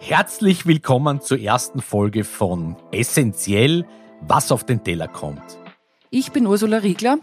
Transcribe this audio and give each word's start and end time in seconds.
Herzlich 0.00 0.64
willkommen 0.64 1.20
zur 1.20 1.40
ersten 1.40 1.82
Folge 1.82 2.22
von 2.22 2.76
Essentiell, 2.92 3.84
was 4.20 4.52
auf 4.52 4.64
den 4.64 4.84
Teller 4.84 5.08
kommt. 5.08 5.58
Ich 6.10 6.30
bin 6.30 6.46
Ursula 6.46 6.78
Riegler. 6.78 7.18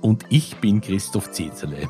Und 0.00 0.24
ich 0.28 0.56
bin 0.56 0.80
Christoph 0.80 1.30
Zezerle. 1.30 1.88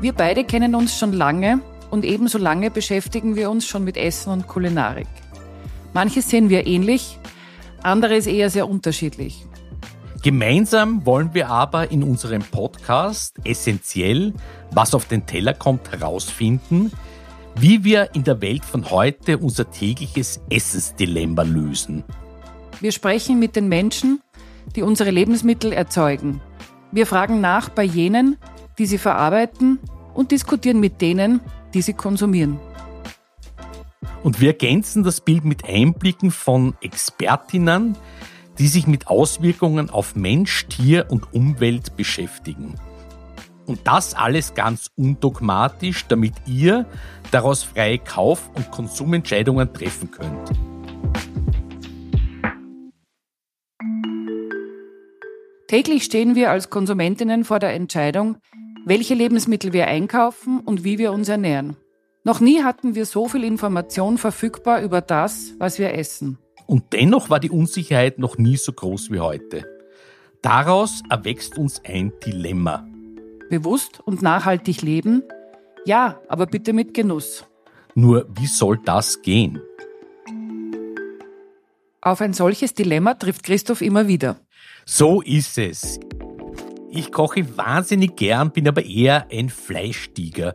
Wir 0.00 0.12
beide 0.14 0.44
kennen 0.44 0.74
uns 0.74 0.98
schon 0.98 1.12
lange 1.12 1.60
und 1.90 2.04
ebenso 2.04 2.38
lange 2.38 2.70
beschäftigen 2.70 3.36
wir 3.36 3.50
uns 3.50 3.66
schon 3.66 3.84
mit 3.84 3.96
Essen 3.98 4.32
und 4.32 4.48
Kulinarik. 4.48 5.08
Manches 5.92 6.30
sehen 6.30 6.48
wir 6.48 6.66
ähnlich, 6.66 7.18
anderes 7.82 8.26
eher 8.26 8.48
sehr 8.48 8.68
unterschiedlich. 8.68 9.44
Gemeinsam 10.22 11.06
wollen 11.06 11.32
wir 11.32 11.48
aber 11.48 11.92
in 11.92 12.02
unserem 12.02 12.42
Podcast 12.42 13.36
essentiell, 13.44 14.34
was 14.72 14.92
auf 14.92 15.04
den 15.04 15.26
Teller 15.26 15.54
kommt, 15.54 15.92
herausfinden, 15.92 16.90
wie 17.54 17.84
wir 17.84 18.14
in 18.14 18.24
der 18.24 18.40
Welt 18.40 18.64
von 18.64 18.90
heute 18.90 19.38
unser 19.38 19.70
tägliches 19.70 20.40
Essensdilemma 20.50 21.42
lösen. 21.42 22.02
Wir 22.80 22.90
sprechen 22.90 23.38
mit 23.38 23.54
den 23.54 23.68
Menschen, 23.68 24.20
die 24.74 24.82
unsere 24.82 25.10
Lebensmittel 25.10 25.72
erzeugen. 25.72 26.40
Wir 26.90 27.06
fragen 27.06 27.40
nach 27.40 27.68
bei 27.68 27.84
jenen, 27.84 28.38
die 28.76 28.86
sie 28.86 28.98
verarbeiten 28.98 29.78
und 30.14 30.32
diskutieren 30.32 30.80
mit 30.80 31.00
denen, 31.00 31.40
die 31.74 31.82
sie 31.82 31.92
konsumieren. 31.92 32.58
Und 34.24 34.40
wir 34.40 34.48
ergänzen 34.48 35.04
das 35.04 35.20
Bild 35.20 35.44
mit 35.44 35.64
Einblicken 35.64 36.32
von 36.32 36.74
Expertinnen, 36.80 37.96
die 38.58 38.68
sich 38.68 38.86
mit 38.86 39.06
Auswirkungen 39.08 39.90
auf 39.90 40.16
Mensch, 40.16 40.66
Tier 40.66 41.06
und 41.10 41.32
Umwelt 41.32 41.96
beschäftigen. 41.96 42.74
Und 43.66 43.80
das 43.84 44.14
alles 44.14 44.54
ganz 44.54 44.90
undogmatisch, 44.96 46.06
damit 46.06 46.32
ihr 46.46 46.86
daraus 47.30 47.62
freie 47.62 47.98
Kauf- 47.98 48.50
und 48.54 48.70
Konsumentscheidungen 48.70 49.72
treffen 49.72 50.10
könnt. 50.10 50.50
Täglich 55.68 56.04
stehen 56.04 56.34
wir 56.34 56.50
als 56.50 56.70
Konsumentinnen 56.70 57.44
vor 57.44 57.58
der 57.58 57.74
Entscheidung, 57.74 58.38
welche 58.86 59.12
Lebensmittel 59.12 59.74
wir 59.74 59.86
einkaufen 59.86 60.60
und 60.60 60.82
wie 60.82 60.96
wir 60.96 61.12
uns 61.12 61.28
ernähren. 61.28 61.76
Noch 62.24 62.40
nie 62.40 62.62
hatten 62.62 62.94
wir 62.94 63.04
so 63.04 63.28
viel 63.28 63.44
Information 63.44 64.16
verfügbar 64.16 64.80
über 64.80 65.02
das, 65.02 65.52
was 65.58 65.78
wir 65.78 65.92
essen. 65.92 66.38
Und 66.68 66.92
dennoch 66.92 67.30
war 67.30 67.40
die 67.40 67.50
Unsicherheit 67.50 68.18
noch 68.18 68.36
nie 68.36 68.58
so 68.58 68.74
groß 68.74 69.10
wie 69.10 69.20
heute. 69.20 69.64
Daraus 70.42 71.02
erwächst 71.08 71.56
uns 71.56 71.80
ein 71.82 72.12
Dilemma. 72.24 72.86
Bewusst 73.48 74.00
und 74.04 74.20
nachhaltig 74.20 74.82
leben? 74.82 75.22
Ja, 75.86 76.20
aber 76.28 76.44
bitte 76.44 76.74
mit 76.74 76.92
Genuss. 76.92 77.46
Nur 77.94 78.28
wie 78.38 78.46
soll 78.46 78.78
das 78.84 79.22
gehen? 79.22 79.62
Auf 82.02 82.20
ein 82.20 82.34
solches 82.34 82.74
Dilemma 82.74 83.14
trifft 83.14 83.44
Christoph 83.44 83.80
immer 83.80 84.06
wieder. 84.06 84.36
So 84.84 85.22
ist 85.22 85.56
es. 85.56 85.98
Ich 86.90 87.12
koche 87.12 87.56
wahnsinnig 87.56 88.16
gern, 88.16 88.50
bin 88.50 88.68
aber 88.68 88.84
eher 88.84 89.26
ein 89.32 89.48
Fleischtiger. 89.48 90.54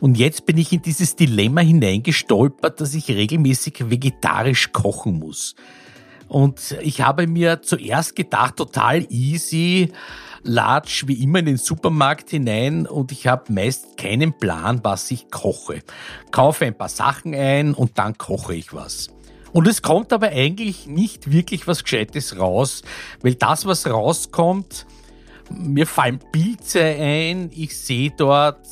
Und 0.00 0.18
jetzt 0.18 0.46
bin 0.46 0.58
ich 0.58 0.72
in 0.72 0.82
dieses 0.82 1.16
Dilemma 1.16 1.62
hineingestolpert, 1.62 2.80
dass 2.80 2.94
ich 2.94 3.08
regelmäßig 3.08 3.90
vegetarisch 3.90 4.72
kochen 4.72 5.18
muss. 5.18 5.54
Und 6.28 6.76
ich 6.82 7.00
habe 7.02 7.26
mir 7.26 7.62
zuerst 7.62 8.16
gedacht, 8.16 8.56
total 8.56 9.06
easy, 9.10 9.92
latsch 10.42 11.06
wie 11.06 11.22
immer 11.22 11.38
in 11.38 11.46
den 11.46 11.56
Supermarkt 11.56 12.30
hinein 12.30 12.86
und 12.86 13.12
ich 13.12 13.26
habe 13.26 13.52
meist 13.52 13.96
keinen 13.96 14.36
Plan, 14.36 14.80
was 14.82 15.10
ich 15.10 15.30
koche. 15.30 15.82
Kaufe 16.30 16.66
ein 16.66 16.76
paar 16.76 16.88
Sachen 16.88 17.34
ein 17.34 17.74
und 17.74 17.98
dann 17.98 18.18
koche 18.18 18.54
ich 18.54 18.72
was. 18.72 19.08
Und 19.52 19.66
es 19.68 19.82
kommt 19.82 20.12
aber 20.12 20.28
eigentlich 20.28 20.86
nicht 20.86 21.30
wirklich 21.30 21.66
was 21.66 21.84
Gescheites 21.84 22.38
raus, 22.38 22.82
weil 23.22 23.34
das, 23.34 23.64
was 23.64 23.86
rauskommt, 23.86 24.86
mir 25.50 25.86
fallen 25.86 26.20
Pilze 26.32 26.82
ein, 26.82 27.50
ich 27.54 27.78
sehe 27.78 28.10
dort 28.10 28.66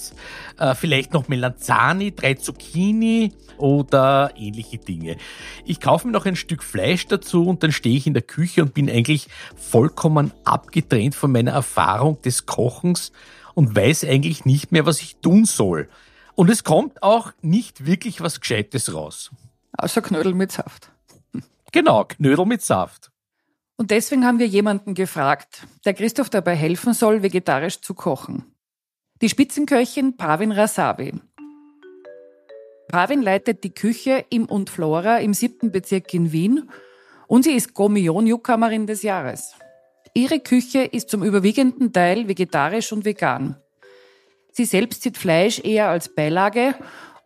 äh, 0.59 0.75
vielleicht 0.75 1.13
noch 1.13 1.29
Melanzani, 1.29 2.15
drei 2.15 2.35
Zucchini 2.35 3.33
oder 3.57 4.33
ähnliche 4.37 4.79
Dinge. 4.79 5.17
Ich 5.65 5.81
kaufe 5.81 6.07
mir 6.07 6.13
noch 6.13 6.27
ein 6.27 6.37
Stück 6.37 6.63
Fleisch 6.63 7.07
dazu 7.07 7.47
und 7.47 7.63
dann 7.63 7.73
stehe 7.73 7.97
ich 7.97 8.07
in 8.07 8.15
der 8.15 8.23
Küche 8.23 8.63
und 8.63 8.75
bin 8.75 8.91
eigentlich 8.91 9.29
vollkommen 9.57 10.33
abgetrennt 10.45 11.15
von 11.15 11.33
meiner 11.33 11.53
Erfahrung 11.53 12.21
des 12.23 12.47
Kochens 12.47 13.13
und 13.55 13.75
weiß 13.75 14.05
eigentlich 14.05 14.45
nicht 14.45 14.73
mehr, 14.73 14.87
was 14.87 15.01
ich 15.01 15.17
tun 15.17 15.45
soll. 15.45 15.89
Und 16.35 16.51
es 16.51 16.65
kommt 16.65 17.03
auch 17.03 17.33
nicht 17.43 17.87
wirklich 17.87 18.21
was 18.21 18.41
Gescheites 18.41 18.93
raus. 18.93 19.31
Außer 19.77 20.03
Knödel 20.03 20.35
mit 20.35 20.53
Saft. 20.53 20.91
Genau, 21.73 22.05
Knödel 22.05 22.47
mit 22.47 22.63
Saft. 22.63 23.11
Und 23.77 23.91
deswegen 23.91 24.25
haben 24.25 24.39
wir 24.39 24.47
jemanden 24.47 24.95
gefragt, 24.95 25.67
der 25.85 25.95
Christoph 25.95 26.31
dabei 26.31 26.55
helfen 26.55 26.93
soll, 26.93 27.23
vegetarisch 27.23 27.81
zu 27.81 27.95
kochen. 27.95 28.45
Die 29.21 29.29
Spitzenköchin 29.29 30.17
Pravin 30.17 30.53
Rasavi. 30.53 31.15
Pravin 32.89 33.23
leitet 33.23 33.65
die 33.65 33.75
Küche 33.75 34.25
im 34.31 34.47
und 34.47 34.71
Flora 34.71 35.19
im 35.19 35.35
siebten 35.35 35.73
Bezirk 35.73 36.15
in 36.15 36.31
Wien 36.31 36.71
und 37.27 37.43
sie 37.43 37.53
ist 37.53 37.75
Gourmillon-Newcomerin 37.75 38.87
des 38.87 39.03
Jahres. 39.03 39.55
Ihre 40.15 40.39
Küche 40.39 40.85
ist 40.85 41.11
zum 41.11 41.25
überwiegenden 41.25 41.93
Teil 41.93 42.29
vegetarisch 42.29 42.93
und 42.93 43.05
vegan. 43.05 43.57
Sie 44.53 44.67
selbst 44.67 45.03
sieht 45.03 45.19
Fleisch 45.19 45.59
eher 45.59 45.89
als 45.89 46.15
Beilage 46.15 46.77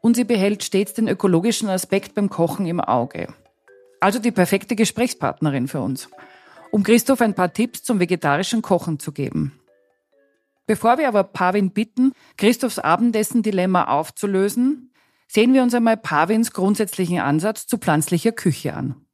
und 0.00 0.16
sie 0.16 0.24
behält 0.24 0.64
stets 0.64 0.94
den 0.94 1.08
ökologischen 1.08 1.68
Aspekt 1.68 2.14
beim 2.14 2.30
Kochen 2.30 2.64
im 2.64 2.80
Auge. 2.80 3.28
Also 4.00 4.18
die 4.18 4.30
perfekte 4.30 4.76
Gesprächspartnerin 4.76 5.68
für 5.68 5.80
uns 5.80 6.08
um 6.70 6.82
Christoph 6.82 7.20
ein 7.20 7.34
paar 7.34 7.52
Tipps 7.52 7.82
zum 7.82 8.00
vegetarischen 8.00 8.62
Kochen 8.62 8.98
zu 8.98 9.12
geben. 9.12 9.58
Bevor 10.66 10.98
wir 10.98 11.08
aber 11.08 11.24
Pavin 11.24 11.72
bitten, 11.72 12.12
Christophs 12.36 12.78
Abendessen-Dilemma 12.78 13.84
aufzulösen, 13.84 14.92
sehen 15.26 15.54
wir 15.54 15.62
uns 15.62 15.74
einmal 15.74 15.96
Pavins 15.96 16.52
grundsätzlichen 16.52 17.20
Ansatz 17.20 17.66
zu 17.66 17.78
pflanzlicher 17.78 18.32
Küche 18.32 18.74
an 18.74 19.07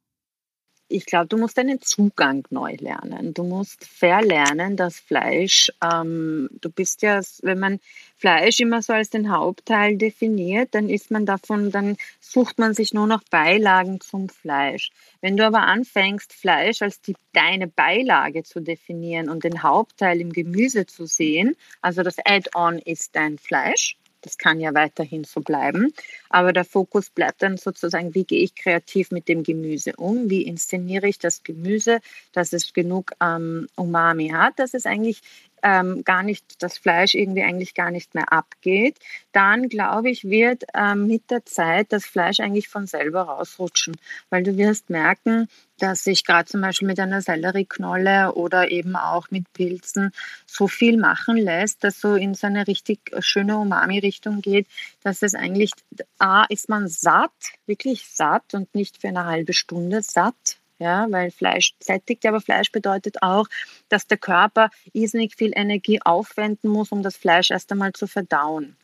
ich 0.87 1.05
glaube, 1.05 1.27
du 1.27 1.37
musst 1.37 1.57
deinen 1.57 1.81
Zugang 1.81 2.43
neu 2.49 2.75
lernen. 2.79 3.33
Du 3.33 3.43
musst 3.43 3.85
verlernen, 3.85 4.77
dass 4.77 4.99
Fleisch, 4.99 5.71
ähm, 5.83 6.49
du 6.61 6.69
bist 6.69 7.01
ja, 7.01 7.21
wenn 7.41 7.59
man 7.59 7.79
Fleisch 8.17 8.59
immer 8.59 8.81
so 8.81 8.93
als 8.93 9.09
den 9.09 9.31
Hauptteil 9.31 9.97
definiert, 9.97 10.75
dann 10.75 10.89
ist 10.89 11.09
man 11.09 11.25
davon, 11.25 11.71
dann 11.71 11.97
sucht 12.19 12.59
man 12.59 12.73
sich 12.73 12.93
nur 12.93 13.07
noch 13.07 13.23
Beilagen 13.31 13.99
zum 13.99 14.29
Fleisch. 14.29 14.91
Wenn 15.21 15.37
du 15.37 15.45
aber 15.45 15.63
anfängst, 15.63 16.33
Fleisch 16.33 16.81
als 16.81 17.01
die, 17.01 17.15
deine 17.33 17.67
Beilage 17.67 18.43
zu 18.43 18.59
definieren 18.59 19.29
und 19.29 19.43
den 19.43 19.63
Hauptteil 19.63 20.21
im 20.21 20.31
Gemüse 20.31 20.85
zu 20.85 21.07
sehen, 21.07 21.55
also 21.81 22.03
das 22.03 22.17
Add-on 22.23 22.77
ist 22.79 23.15
dein 23.15 23.37
Fleisch, 23.37 23.97
das 24.25 24.39
kann 24.39 24.59
ja 24.59 24.73
weiterhin 24.73 25.23
so 25.23 25.39
bleiben. 25.41 25.93
Aber 26.29 26.51
der 26.51 26.65
Fokus 26.65 27.11
bleibt 27.11 27.43
dann 27.43 27.57
sozusagen, 27.57 28.15
wie 28.15 28.23
gehe 28.23 28.41
ich 28.41 28.55
kreativ 28.55 29.11
mit 29.11 29.27
dem 29.27 29.43
Gemüse 29.43 29.93
um? 29.97 30.29
Wie 30.29 30.41
inszeniere 30.41 31.07
ich 31.07 31.19
das 31.19 31.43
Gemüse, 31.43 31.99
dass 32.33 32.51
es 32.51 32.73
genug 32.73 33.11
ähm, 33.21 33.67
Umami 33.75 34.29
hat, 34.29 34.57
dass 34.57 34.73
es 34.73 34.87
eigentlich 34.87 35.21
ähm, 35.63 36.03
gar 36.03 36.23
nicht, 36.23 36.61
das 36.61 36.77
Fleisch 36.77 37.15
irgendwie 37.15 37.43
eigentlich 37.43 37.73
gar 37.73 37.91
nicht 37.91 38.15
mehr 38.15 38.31
abgeht, 38.31 38.97
dann 39.31 39.69
glaube 39.69 40.09
ich, 40.09 40.25
wird 40.25 40.63
ähm, 40.73 41.07
mit 41.07 41.31
der 41.31 41.45
Zeit 41.45 41.91
das 41.91 42.05
Fleisch 42.05 42.39
eigentlich 42.39 42.67
von 42.69 42.87
selber 42.87 43.23
rausrutschen, 43.23 43.95
weil 44.29 44.43
du 44.43 44.57
wirst 44.57 44.89
merken, 44.89 45.47
dass 45.79 46.03
sich 46.03 46.23
gerade 46.23 46.45
zum 46.45 46.61
Beispiel 46.61 46.87
mit 46.87 46.99
einer 46.99 47.21
Sellerieknolle 47.21 48.33
oder 48.33 48.71
eben 48.71 48.95
auch 48.95 49.29
mit 49.31 49.51
Pilzen 49.53 50.11
so 50.45 50.67
viel 50.67 50.97
machen 50.97 51.37
lässt, 51.37 51.83
dass 51.83 51.99
so 51.99 52.15
in 52.15 52.33
so 52.33 52.47
eine 52.47 52.67
richtig 52.67 52.99
schöne 53.19 53.57
Umami-Richtung 53.57 54.41
geht, 54.41 54.67
dass 55.03 55.21
es 55.21 55.35
eigentlich, 55.35 55.71
A, 56.17 56.45
ist 56.45 56.69
man 56.69 56.87
satt, 56.87 57.31
wirklich 57.65 58.07
satt 58.07 58.53
und 58.53 58.73
nicht 58.73 59.01
für 59.01 59.09
eine 59.09 59.25
halbe 59.25 59.53
Stunde 59.53 60.01
satt, 60.01 60.59
ja, 60.77 61.07
weil 61.09 61.31
Fleisch 61.31 61.73
sättigt, 61.79 62.25
aber 62.25 62.41
Fleisch 62.41 62.71
bedeutet 62.71 63.21
auch, 63.21 63.47
dass 63.89 64.07
der 64.07 64.17
Körper 64.17 64.69
irrsinnig 64.91 65.35
viel 65.35 65.51
Energie 65.55 66.01
aufwenden 66.01 66.69
muss, 66.69 66.91
um 66.91 67.01
das 67.01 67.15
Fleisch 67.15 67.51
erst 67.51 67.71
einmal 67.71 67.93
zu 67.93 68.07
verdauen. 68.07 68.75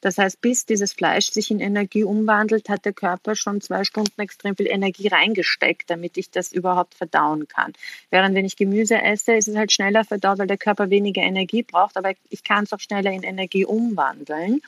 Das 0.00 0.18
heißt, 0.18 0.40
bis 0.40 0.66
dieses 0.66 0.92
Fleisch 0.92 1.30
sich 1.30 1.50
in 1.50 1.60
Energie 1.60 2.04
umwandelt, 2.04 2.68
hat 2.68 2.84
der 2.84 2.92
Körper 2.92 3.34
schon 3.34 3.60
zwei 3.60 3.84
Stunden 3.84 4.20
extrem 4.20 4.56
viel 4.56 4.66
Energie 4.66 5.08
reingesteckt, 5.08 5.88
damit 5.90 6.16
ich 6.18 6.30
das 6.30 6.52
überhaupt 6.52 6.94
verdauen 6.94 7.48
kann. 7.48 7.72
Während 8.10 8.34
wenn 8.34 8.44
ich 8.44 8.56
Gemüse 8.56 9.00
esse, 9.00 9.34
ist 9.34 9.48
es 9.48 9.56
halt 9.56 9.72
schneller 9.72 10.04
verdaut, 10.04 10.38
weil 10.38 10.46
der 10.46 10.58
Körper 10.58 10.90
weniger 10.90 11.22
Energie 11.22 11.62
braucht, 11.62 11.96
aber 11.96 12.12
ich 12.28 12.44
kann 12.44 12.64
es 12.64 12.72
auch 12.72 12.80
schneller 12.80 13.10
in 13.10 13.22
Energie 13.22 13.64
umwandeln. 13.64 14.60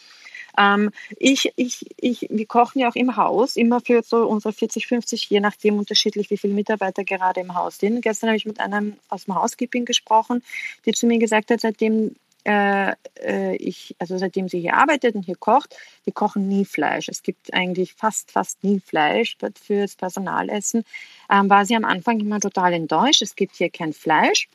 Ähm, 0.59 0.91
ich, 1.19 1.53
ich, 1.57 1.87
ich, 1.97 2.27
wir 2.31 2.47
kochen 2.47 2.81
ja 2.81 2.89
auch 2.89 2.97
im 2.97 3.17
Haus, 3.17 3.57
immer 3.57 3.81
für 3.81 4.03
so 4.03 4.27
unsere 4.27 4.53
40, 4.53 4.87
50, 4.87 5.31
je 5.31 5.41
nachdem 5.41 5.79
unterschiedlich, 5.79 6.31
wie 6.31 6.39
viele 6.39 6.55
Mitarbeiter 6.55 7.05
gerade 7.05 7.41
im 7.41 7.55
Haus 7.55 7.79
sind. 7.79 8.03
Gestern 8.03 8.29
habe 8.29 8.37
ich 8.37 8.47
mit 8.47 8.61
einem 8.61 8.97
aus 9.09 9.25
dem 9.25 9.35
Housekeeping 9.35 9.85
gesprochen, 9.85 10.43
die 10.87 10.93
zu 10.93 11.07
mir 11.07 11.19
gesagt 11.19 11.51
hat, 11.51 11.61
seitdem 11.61 12.15
äh, 12.45 12.93
äh, 13.23 13.57
ich, 13.57 13.95
also 13.99 14.17
seitdem 14.17 14.49
sie 14.49 14.61
hier 14.61 14.75
arbeitet 14.75 15.15
und 15.15 15.25
hier 15.25 15.37
kocht, 15.37 15.77
wir 16.05 16.13
kochen 16.13 16.49
nie 16.49 16.65
Fleisch. 16.65 17.09
Es 17.09 17.23
gibt 17.23 17.53
eigentlich 17.53 17.95
fast, 17.95 18.31
fast 18.31 18.65
nie 18.65 18.81
Fleisch 18.81 19.37
fürs 19.63 19.95
Personalessen. 19.95 20.85
Ähm, 21.31 21.51
war 21.51 21.67
sie 21.67 21.77
am 21.77 21.85
Anfang 21.85 22.19
immer 22.19 22.41
total 22.41 22.73
enttäuscht. 22.73 23.23
Es 23.23 23.37
gibt 23.37 23.57
hier 23.57 23.71
kein 23.71 23.93
Fleisch. 23.93 24.49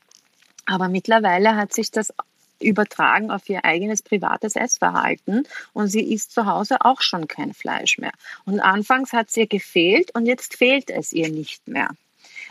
Aber 0.65 0.89
mittlerweile 0.89 1.55
hat 1.55 1.73
sich 1.73 1.91
das 1.91 2.11
übertragen 2.59 3.31
auf 3.31 3.47
ihr 3.49 3.65
eigenes 3.65 4.01
privates 4.01 4.55
Essverhalten 4.55 5.47
und 5.73 5.87
sie 5.87 6.13
isst 6.13 6.31
zu 6.31 6.45
Hause 6.45 6.77
auch 6.81 7.01
schon 7.01 7.27
kein 7.27 7.53
Fleisch 7.53 7.97
mehr. 7.97 8.13
Und 8.45 8.59
anfangs 8.59 9.13
hat 9.13 9.29
es 9.29 9.37
ihr 9.37 9.47
gefehlt 9.47 10.13
und 10.15 10.25
jetzt 10.25 10.55
fehlt 10.55 10.89
es 10.89 11.13
ihr 11.13 11.29
nicht 11.29 11.67
mehr. 11.67 11.89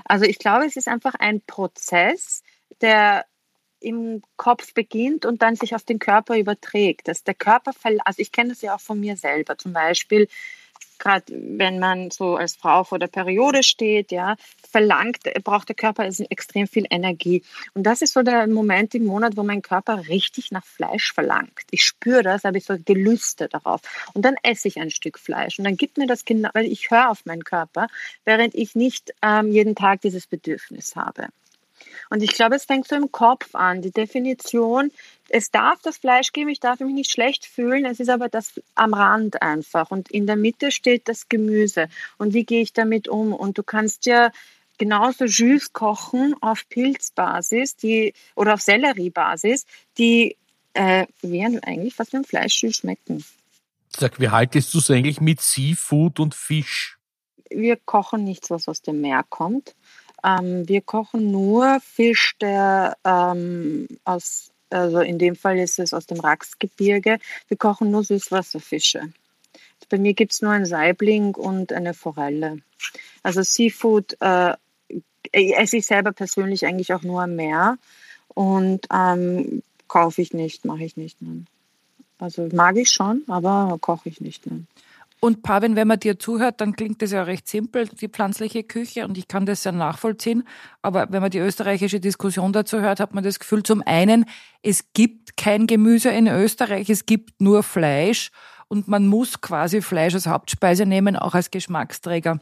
Also 0.05 0.25
ich 0.25 0.39
glaube, 0.39 0.67
es 0.67 0.77
ist 0.77 0.89
einfach 0.89 1.15
ein 1.15 1.41
Prozess, 1.41 2.43
der 2.81 3.25
im 3.81 4.23
Kopf 4.37 4.73
beginnt 4.75 5.27
und 5.27 5.43
dann 5.43 5.57
sich 5.57 5.75
auf 5.75 5.85
den 5.85 5.99
Körper 5.99 6.39
überträgt. 6.39 7.07
Dass 7.07 7.23
der 7.23 7.35
Körper, 7.35 7.73
also 7.83 8.21
ich 8.21 8.33
kenne 8.33 8.51
das 8.51 8.63
ja 8.63 8.75
auch 8.75 8.81
von 8.81 8.99
mir 8.99 9.17
selber, 9.17 9.59
zum 9.59 9.73
Beispiel 9.73 10.29
gerade 10.99 11.25
wenn 11.29 11.79
man 11.79 12.11
so 12.11 12.37
als 12.37 12.57
Frau 12.57 12.85
vor 12.85 12.99
der 12.99 13.07
Periode 13.09 13.63
steht, 13.63 14.13
ja, 14.13 14.37
verlangt, 14.71 15.21
braucht 15.45 15.69
der 15.69 15.77
Körper 15.77 16.05
extrem 16.05 16.67
viel 16.67 16.87
Energie. 16.91 17.43
Und 17.75 17.85
das 17.85 18.03
ist 18.03 18.15
so 18.15 18.23
der 18.23 18.47
Moment 18.47 18.95
im 18.95 19.05
Monat, 19.05 19.37
wo 19.37 19.43
mein 19.43 19.63
Körper 19.63 20.09
richtig 20.09 20.51
nach 20.51 20.65
Fleisch 20.65 21.13
verlangt. 21.13 21.63
Ich 21.71 21.85
spüre 21.85 22.23
das, 22.23 22.45
habe 22.45 22.59
ich 22.59 22.65
so 22.65 22.77
Gelüste 22.85 23.49
darauf. 23.49 23.81
Und 24.15 24.25
dann 24.25 24.37
esse 24.43 24.69
ich 24.69 24.79
ein 24.79 24.91
Stück 24.91 25.19
Fleisch. 25.19 25.59
Und 25.59 25.65
dann 25.65 25.77
gibt 25.77 25.99
mir 25.99 26.07
das 26.07 26.25
genau, 26.25 26.51
weil 26.55 26.67
ich 26.67 26.91
höre 26.91 27.11
auf 27.11 27.25
meinen 27.27 27.45
Körper, 27.45 27.87
während 28.25 28.55
ich 28.55 28.75
nicht 28.75 29.15
ähm, 29.23 29.51
jeden 29.51 29.75
Tag 29.75 30.01
dieses 30.01 30.27
Bedürfnis 30.27 30.97
habe. 30.97 31.29
Und 32.15 32.23
ich 32.23 32.31
glaube, 32.31 32.55
es 32.55 32.65
fängt 32.65 32.87
so 32.87 32.95
im 32.95 33.11
Kopf 33.11 33.57
an. 33.57 33.83
Die 33.83 33.91
Definition, 33.91 34.93
es 35.31 35.51
darf 35.51 35.83
das 35.83 35.97
Fleisch 35.97 36.31
geben, 36.31 36.49
ich 36.49 36.61
darf 36.61 36.79
mich 36.79 36.95
nicht 36.95 37.11
schlecht 37.11 37.45
fühlen, 37.45 37.85
es 37.87 37.99
ist 37.99 38.09
aber 38.09 38.29
das 38.29 38.61
am 38.77 38.95
Rand 38.95 39.43
einfach. 39.43 39.91
Und 39.91 40.13
in 40.13 40.25
der 40.29 40.37
Mitte 40.37 40.71
steht 40.71 41.09
das 41.09 41.29
Gemüse. 41.29 41.89
Und 42.17 42.33
wie 42.33 42.45
gehe 42.45 42.63
ich 42.63 42.73
damit 42.73 43.09
um? 43.09 43.33
Und 43.33 43.59
du 43.59 43.65
kannst 43.65 44.07
ja 44.07 44.31
genauso 44.79 45.25
Jus 45.25 45.73
kochen 45.73 46.37
auf 46.41 46.69
Pilzbasis 46.69 47.75
die, 47.75 48.15
oder 48.37 48.55
auf 48.55 48.61
Selleriebasis, 48.61 49.67
die 49.99 50.37
äh, 50.75 51.07
werden 51.21 51.65
eigentlich 51.65 51.97
fast 51.97 52.13
wie 52.13 52.19
ein 52.19 52.25
Fleischjus 52.25 52.77
schmecken. 52.77 53.25
Sag, 53.89 54.21
wie 54.21 54.29
haltest 54.29 54.73
du 54.73 54.79
es 54.79 54.89
eigentlich 54.89 55.21
mit 55.21 55.41
Seafood 55.41 56.21
und 56.21 56.37
Fisch? 56.37 56.97
Wir 57.51 57.75
kochen 57.75 58.23
nichts, 58.23 58.51
was 58.51 58.69
aus 58.69 58.83
dem 58.83 59.01
Meer 59.01 59.25
kommt. 59.29 59.75
Ähm, 60.25 60.67
wir 60.69 60.81
kochen 60.81 61.31
nur 61.31 61.81
Fisch, 61.81 62.37
der 62.41 62.97
ähm, 63.05 63.87
aus, 64.05 64.51
also 64.71 65.01
in 65.01 65.19
dem 65.19 65.37
Fall 65.37 65.59
ist 65.59 65.79
es 65.79 65.93
aus 65.93 66.07
dem 66.07 66.19
Raxgebirge. 66.19 67.19
Wir 67.49 67.57
kochen 67.57 67.91
nur 67.91 68.03
Süßwasserfische. 68.05 69.13
Bei 69.91 69.99
mir 69.99 70.15
gibt 70.15 70.33
es 70.33 70.41
nur 70.41 70.53
ein 70.53 70.65
Saibling 70.65 71.35
und 71.35 71.73
eine 71.73 71.93
Forelle. 71.93 72.59
Also 73.23 73.43
Seafood 73.43 74.17
äh, 74.21 74.55
esse 75.33 75.77
ich 75.77 75.87
selber 75.87 76.13
persönlich 76.13 76.65
eigentlich 76.67 76.95
auch 76.95 77.03
nur 77.03 77.23
am 77.23 77.37
Meer 77.37 77.79
und 78.29 78.87
ähm, 78.93 79.63
kaufe 79.89 80.23
ich 80.23 80.33
nicht, 80.33 80.65
mache 80.65 80.85
ich 80.85 80.97
nicht. 80.97 81.21
Nein. 81.21 81.47
Also 82.19 82.49
mag 82.53 82.77
ich 82.77 82.91
schon, 82.91 83.23
aber 83.29 83.77
koche 83.81 84.09
ich 84.09 84.21
nicht. 84.21 84.47
Nein. 84.47 84.67
Und 85.25 85.43
Pavin, 85.43 85.75
wenn 85.75 85.89
man 85.89 85.99
dir 85.99 86.19
zuhört, 86.19 86.61
dann 86.61 86.77
klingt 86.77 87.01
das 87.01 87.13
ja 87.13 87.23
recht 87.23 87.49
simpel, 87.49 87.89
die 87.89 88.09
pflanzliche 88.09 88.63
Küche, 88.63 89.07
und 89.07 89.17
ich 89.17 89.27
kann 89.27 89.47
das 89.47 89.65
ja 89.65 89.73
nachvollziehen. 89.73 90.47
Aber 90.83 91.07
wenn 91.13 91.23
man 91.23 91.31
die 91.31 91.39
österreichische 91.39 91.99
Diskussion 91.99 92.53
dazu 92.53 92.83
hört, 92.83 93.01
hat 93.01 93.15
man 93.15 93.25
das 93.25 93.39
Gefühl, 93.39 93.63
zum 93.63 93.83
einen, 93.87 94.27
es 94.61 94.93
gibt 94.93 95.39
kein 95.39 95.67
Gemüse 95.67 96.11
in 96.11 96.27
Österreich, 96.27 96.91
es 96.91 97.07
gibt 97.07 97.41
nur 97.41 97.63
Fleisch 97.63 98.33
und 98.69 98.87
man 98.87 99.07
muss 99.07 99.41
quasi 99.41 99.81
Fleisch 99.81 100.13
als 100.13 100.27
Hauptspeise 100.27 100.85
nehmen, 100.85 101.17
auch 101.17 101.33
als 101.33 101.51
Geschmacksträger. 101.51 102.41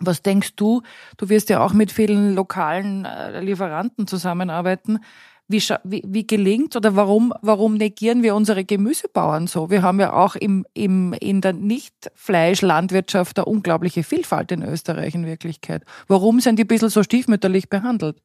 Was 0.00 0.20
denkst 0.20 0.56
du? 0.56 0.82
Du 1.18 1.28
wirst 1.28 1.48
ja 1.48 1.64
auch 1.64 1.74
mit 1.74 1.92
vielen 1.92 2.34
lokalen 2.34 3.04
äh, 3.04 3.40
Lieferanten 3.40 4.08
zusammenarbeiten. 4.08 4.98
Wie, 5.48 5.62
wie, 5.84 6.02
wie 6.04 6.26
gelingt 6.26 6.74
oder 6.74 6.96
warum, 6.96 7.32
warum 7.40 7.74
negieren 7.74 8.24
wir 8.24 8.34
unsere 8.34 8.64
Gemüsebauern 8.64 9.46
so? 9.46 9.70
Wir 9.70 9.82
haben 9.82 10.00
ja 10.00 10.12
auch 10.12 10.34
im, 10.34 10.66
im, 10.74 11.12
in 11.12 11.40
der 11.40 11.52
Nicht-Fleischlandwirtschaft 11.52 13.38
eine 13.38 13.44
unglaubliche 13.44 14.02
Vielfalt 14.02 14.50
in 14.50 14.62
Österreich 14.62 15.14
in 15.14 15.24
Wirklichkeit. 15.24 15.84
Warum 16.08 16.40
sind 16.40 16.58
die 16.58 16.64
ein 16.64 16.66
bisschen 16.68 16.88
so 16.88 17.04
stiefmütterlich 17.04 17.68
behandelt? 17.68 18.20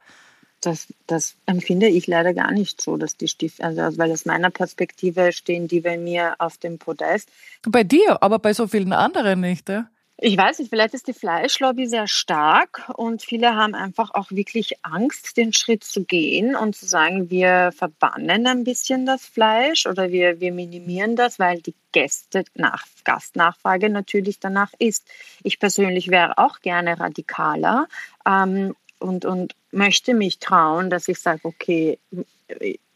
Das, 0.61 0.93
das 1.07 1.35
empfinde 1.45 1.87
ich 1.87 2.07
leider 2.07 2.33
gar 2.33 2.51
nicht 2.51 2.81
so, 2.81 2.97
dass 2.97 3.17
die 3.17 3.27
Stief, 3.27 3.59
also 3.59 3.97
weil 3.97 4.11
aus 4.11 4.25
meiner 4.25 4.49
Perspektive 4.51 5.31
stehen 5.31 5.67
die 5.67 5.81
bei 5.81 5.97
mir 5.97 6.35
auf 6.39 6.57
dem 6.57 6.77
Podest. 6.77 7.29
Bei 7.67 7.83
dir, 7.83 8.21
aber 8.21 8.39
bei 8.39 8.53
so 8.53 8.67
vielen 8.67 8.93
anderen 8.93 9.41
nicht, 9.41 9.69
ja? 9.69 9.89
Ich 10.17 10.37
weiß 10.37 10.59
nicht, 10.59 10.69
vielleicht 10.69 10.93
ist 10.93 11.07
die 11.07 11.13
Fleischlobby 11.13 11.87
sehr 11.87 12.07
stark 12.07 12.91
und 12.95 13.23
viele 13.23 13.55
haben 13.55 13.73
einfach 13.73 14.11
auch 14.13 14.29
wirklich 14.29 14.73
Angst, 14.83 15.35
den 15.35 15.51
Schritt 15.51 15.83
zu 15.83 16.03
gehen 16.03 16.55
und 16.55 16.75
zu 16.75 16.85
sagen, 16.85 17.31
wir 17.31 17.71
verbannen 17.75 18.45
ein 18.45 18.63
bisschen 18.63 19.07
das 19.07 19.25
Fleisch 19.25 19.87
oder 19.87 20.11
wir, 20.11 20.39
wir 20.39 20.51
minimieren 20.51 21.15
das, 21.15 21.39
weil 21.39 21.59
die 21.61 21.73
Gäste 21.91 22.43
nach, 22.53 22.85
Gastnachfrage 23.03 23.89
natürlich 23.89 24.39
danach 24.39 24.73
ist. 24.77 25.09
Ich 25.41 25.57
persönlich 25.57 26.09
wäre 26.09 26.37
auch 26.37 26.59
gerne 26.59 26.99
radikaler 26.99 27.87
ähm, 28.23 28.75
und, 28.99 29.25
und 29.25 29.55
möchte 29.71 30.13
mich 30.13 30.37
trauen, 30.37 30.91
dass 30.91 31.07
ich 31.07 31.19
sage, 31.19 31.41
okay, 31.45 31.97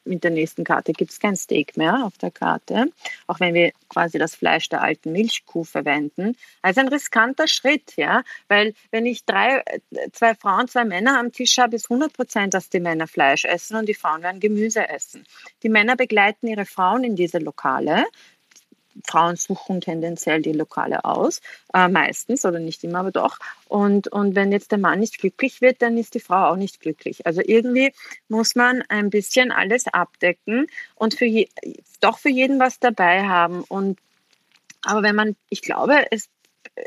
mit 0.06 0.24
der 0.24 0.31
nächsten 0.31 0.63
Karte 0.63 0.94
gibt 0.94 1.12
es 1.12 1.19
kein 1.19 1.36
Steak 1.36 1.78
mehr 1.78 2.06
auf 2.06 2.18
der 2.18 2.31
Karte, 2.31 2.92
auch 3.28 3.40
wenn 3.40 3.54
wir 3.54 3.72
quasi 3.90 4.18
das 4.18 4.36
Fleisch 4.36 4.69
der 4.69 4.81
alten 4.81 5.12
Milchkuh 5.12 5.63
verwenden. 5.63 6.36
Also 6.62 6.81
ein 6.81 6.88
riskanter 6.88 7.48
Schritt, 7.48 7.96
ja, 7.98 8.24
weil 8.48 8.74
wenn 8.92 9.06
ich 9.06 9.25
drei, 9.25 9.63
zwei 10.12 10.36
Frauen, 10.36 10.68
zwei 10.68 10.86
Männer 10.86 11.19
am 11.19 11.31
Tisch 11.31 11.57
habe, 11.57 11.75
ist 11.75 11.90
100 11.90 12.13
Prozent, 12.13 12.54
dass 12.54 12.69
die 12.69 12.80
Männer 12.80 13.07
Fleisch 13.07 13.46
essen 13.46 13.75
und 13.78 13.90
die 13.90 13.94
Frauen 13.94 14.22
werden 14.22 14.40
Gemüse 14.40 14.88
essen. 14.88 15.25
Die 15.63 15.69
Männer 15.69 15.96
begleiten 15.96 16.48
ihre 16.48 16.66
Frauen 16.66 17.04
in 17.04 17.16
diese 17.16 17.40
Lokale, 17.40 18.06
Frauen 19.03 19.36
suchen 19.36 19.81
tendenziell 19.81 20.42
die 20.42 20.53
Lokale 20.53 21.03
aus, 21.03 21.42
äh, 21.74 21.88
meistens 21.88 22.45
oder 22.45 22.59
nicht 22.59 22.83
immer, 22.83 23.00
aber 23.00 23.12
doch. 23.12 23.39
Und, 23.68 24.07
und 24.07 24.36
wenn 24.36 24.51
jetzt 24.51 24.71
der 24.71 24.80
Mann 24.80 25.00
nicht 25.00 25.19
glücklich 25.19 25.62
wird, 25.62 25.81
dann 25.81 25.97
ist 25.97 26.13
die 26.13 26.19
Frau 26.19 26.51
auch 26.51 26.56
nicht 26.56 26.80
glücklich. 26.80 27.25
Also 27.25 27.42
irgendwie 27.44 27.92
muss 28.30 28.56
man 28.56 28.83
ein 28.88 29.09
bisschen 29.09 29.51
alles 29.51 29.88
abdecken 29.88 30.68
und 30.95 31.13
für 31.15 31.25
je, 31.25 31.50
doch 32.00 32.19
für 32.19 32.30
jeden 32.30 32.59
was 32.59 32.80
dabei 32.80 33.24
haben. 33.27 33.63
Und 33.63 34.00
aber 34.83 35.03
wenn 35.03 35.15
man, 35.15 35.36
ich 35.50 35.62
glaube, 35.62 36.06
es, 36.11 36.30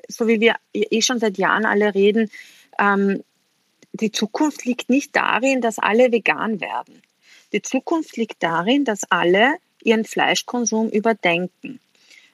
so 0.08 0.28
wie 0.28 0.40
wir 0.40 0.54
eh 0.72 1.02
schon 1.02 1.18
seit 1.18 1.36
Jahren 1.36 1.66
alle 1.66 1.94
reden, 1.94 2.30
ähm, 2.78 3.22
die 3.92 4.12
Zukunft 4.12 4.64
liegt 4.64 4.88
nicht 4.88 5.16
darin, 5.16 5.60
dass 5.60 5.78
alle 5.78 6.12
vegan 6.12 6.60
werden. 6.60 7.02
Die 7.52 7.62
Zukunft 7.62 8.16
liegt 8.16 8.42
darin, 8.42 8.84
dass 8.84 9.10
alle 9.10 9.56
ihren 9.82 10.04
Fleischkonsum 10.04 10.90
überdenken. 10.90 11.80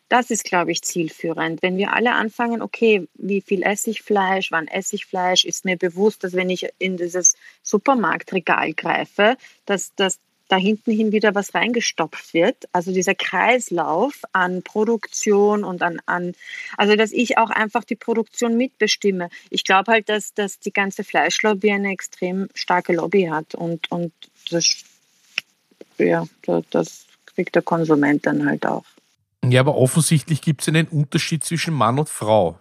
Das 0.09 0.31
ist, 0.31 0.45
glaube 0.45 0.71
ich, 0.71 0.83
zielführend. 0.83 1.63
Wenn 1.63 1.77
wir 1.77 1.93
alle 1.93 2.13
anfangen, 2.13 2.63
okay, 2.63 3.09
wie 3.15 3.41
viel 3.41 3.63
esse 3.63 3.91
ich 3.91 4.03
Fleisch, 4.03 4.51
wann 4.53 4.69
esse 4.69 4.97
ich 4.97 5.07
Fleisch, 5.07 5.45
ist 5.45 5.65
mir 5.65 5.77
bewusst, 5.77 6.25
dass 6.25 6.35
wenn 6.35 6.51
ich 6.51 6.69
in 6.79 6.97
dieses 6.97 7.37
Supermarktregal 7.63 8.75
greife, 8.75 9.37
dass, 9.65 9.95
dass 9.95 10.19
da 10.49 10.57
hinten 10.57 10.93
hin 10.93 11.13
wieder 11.13 11.35
was 11.35 11.55
reingestopft 11.55 12.35
wird. 12.35 12.69
Also 12.73 12.93
dieser 12.93 13.15
Kreislauf 13.15 14.23
an 14.33 14.63
Produktion 14.63 15.65
und 15.65 15.83
an, 15.83 16.01
an 16.07 16.35
also 16.77 16.97
dass 16.97 17.13
ich 17.13 17.39
auch 17.39 17.51
einfach 17.51 17.85
die 17.85 17.97
Produktion 17.97 18.57
mitbestimme. 18.57 19.31
Ich 19.51 19.65
glaube 19.65 19.93
halt, 19.93 20.09
dass, 20.09 20.35
dass 20.35 20.61
die 20.61 20.73
ganze 20.73 21.05
Fleischlobby 21.05 21.73
eine 21.73 21.91
extrem 21.91 22.49
starke 22.55 22.93
Lobby 22.93 23.25
hat 23.25 23.55
und, 23.55 23.91
und 23.91 24.13
das, 24.51 24.85
ja, 25.99 26.27
das 26.71 27.07
kriegt 27.27 27.55
der 27.55 27.63
Konsument 27.63 28.27
dann 28.27 28.47
halt 28.47 28.67
auch. 28.67 28.85
Ja, 29.51 29.61
aber 29.61 29.77
offensichtlich 29.77 30.43
gibt 30.43 30.63
es 30.63 30.69
einen 30.69 30.89
Unterschied 30.89 31.45
zwischen 31.45 31.75
Mann 31.75 31.99
und 31.99 32.09
Frau. 32.09 32.59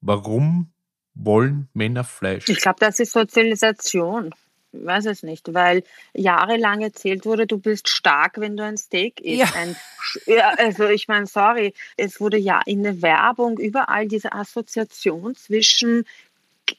Warum 0.00 0.72
wollen 1.14 1.68
Männer 1.72 2.04
Fleisch? 2.04 2.48
Ich 2.48 2.58
glaube, 2.58 2.78
das 2.80 3.00
ist 3.00 3.12
Sozialisation. 3.12 4.34
Ich 4.72 4.84
weiß 4.84 5.06
es 5.06 5.22
nicht, 5.22 5.54
weil 5.54 5.82
jahrelang 6.12 6.82
erzählt 6.82 7.24
wurde, 7.24 7.46
du 7.46 7.58
bist 7.58 7.88
stark, 7.88 8.38
wenn 8.38 8.56
du 8.56 8.64
ein 8.64 8.76
Steak 8.76 9.20
isst. 9.20 9.38
Ja. 9.38 9.52
Ein, 9.54 9.76
ja, 10.26 10.50
also 10.58 10.86
ich 10.88 11.08
meine, 11.08 11.26
sorry, 11.26 11.72
es 11.96 12.20
wurde 12.20 12.36
ja 12.36 12.60
in 12.66 12.82
der 12.82 13.00
Werbung 13.00 13.58
überall 13.58 14.06
diese 14.06 14.32
Assoziation 14.32 15.34
zwischen 15.34 16.04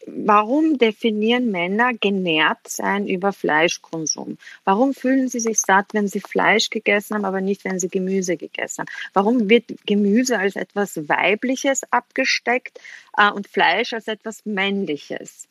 warum 0.08 0.78
definieren 0.78 1.52
Männer 1.52 1.94
genährt 1.94 2.68
sein 2.68 3.08
über 3.08 3.34
Fleischkonsum? 3.34 4.38
Warum 4.64 4.94
fühlen 4.94 5.28
sie 5.28 5.40
sich 5.40 5.60
satt, 5.60 5.94
wenn 5.94 6.08
sie 6.08 6.20
Fleisch 6.20 6.70
gegessen 6.70 7.16
haben, 7.16 7.26
aber 7.26 7.42
nicht, 7.42 7.64
wenn 7.66 7.80
sie 7.80 7.90
Gemüse 7.90 8.38
gegessen 8.38 8.82
haben? 8.82 8.90
Warum 9.14 9.50
wird 9.50 9.66
Gemüse 9.86 10.40
als 10.40 10.56
etwas 10.56 11.10
Weibliches 11.10 11.82
abgesteckt 11.92 12.80
äh, 13.18 13.30
und 13.32 13.48
Fleisch 13.48 13.94
als 13.94 14.08
etwas 14.08 14.46
Männliches? 14.46 15.48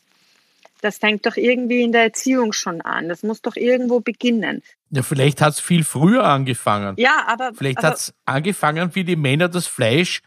Das 0.82 0.98
fängt 0.98 1.24
doch 1.26 1.36
irgendwie 1.36 1.82
in 1.82 1.92
der 1.92 2.02
Erziehung 2.02 2.52
schon 2.52 2.80
an. 2.82 3.08
Das 3.08 3.22
muss 3.22 3.40
doch 3.40 3.56
irgendwo 3.56 4.00
beginnen. 4.00 4.62
Ja, 4.90 5.02
vielleicht 5.02 5.40
hat 5.40 5.54
es 5.54 5.60
viel 5.60 5.84
früher 5.84 6.24
angefangen. 6.24 6.94
Ja, 6.98 7.24
aber. 7.26 7.52
Vielleicht 7.54 7.82
hat 7.82 7.96
es 7.96 8.14
angefangen, 8.24 8.94
wie 8.94 9.04
die 9.04 9.16
Männer 9.16 9.48
das 9.48 9.66
Fleisch 9.66 10.22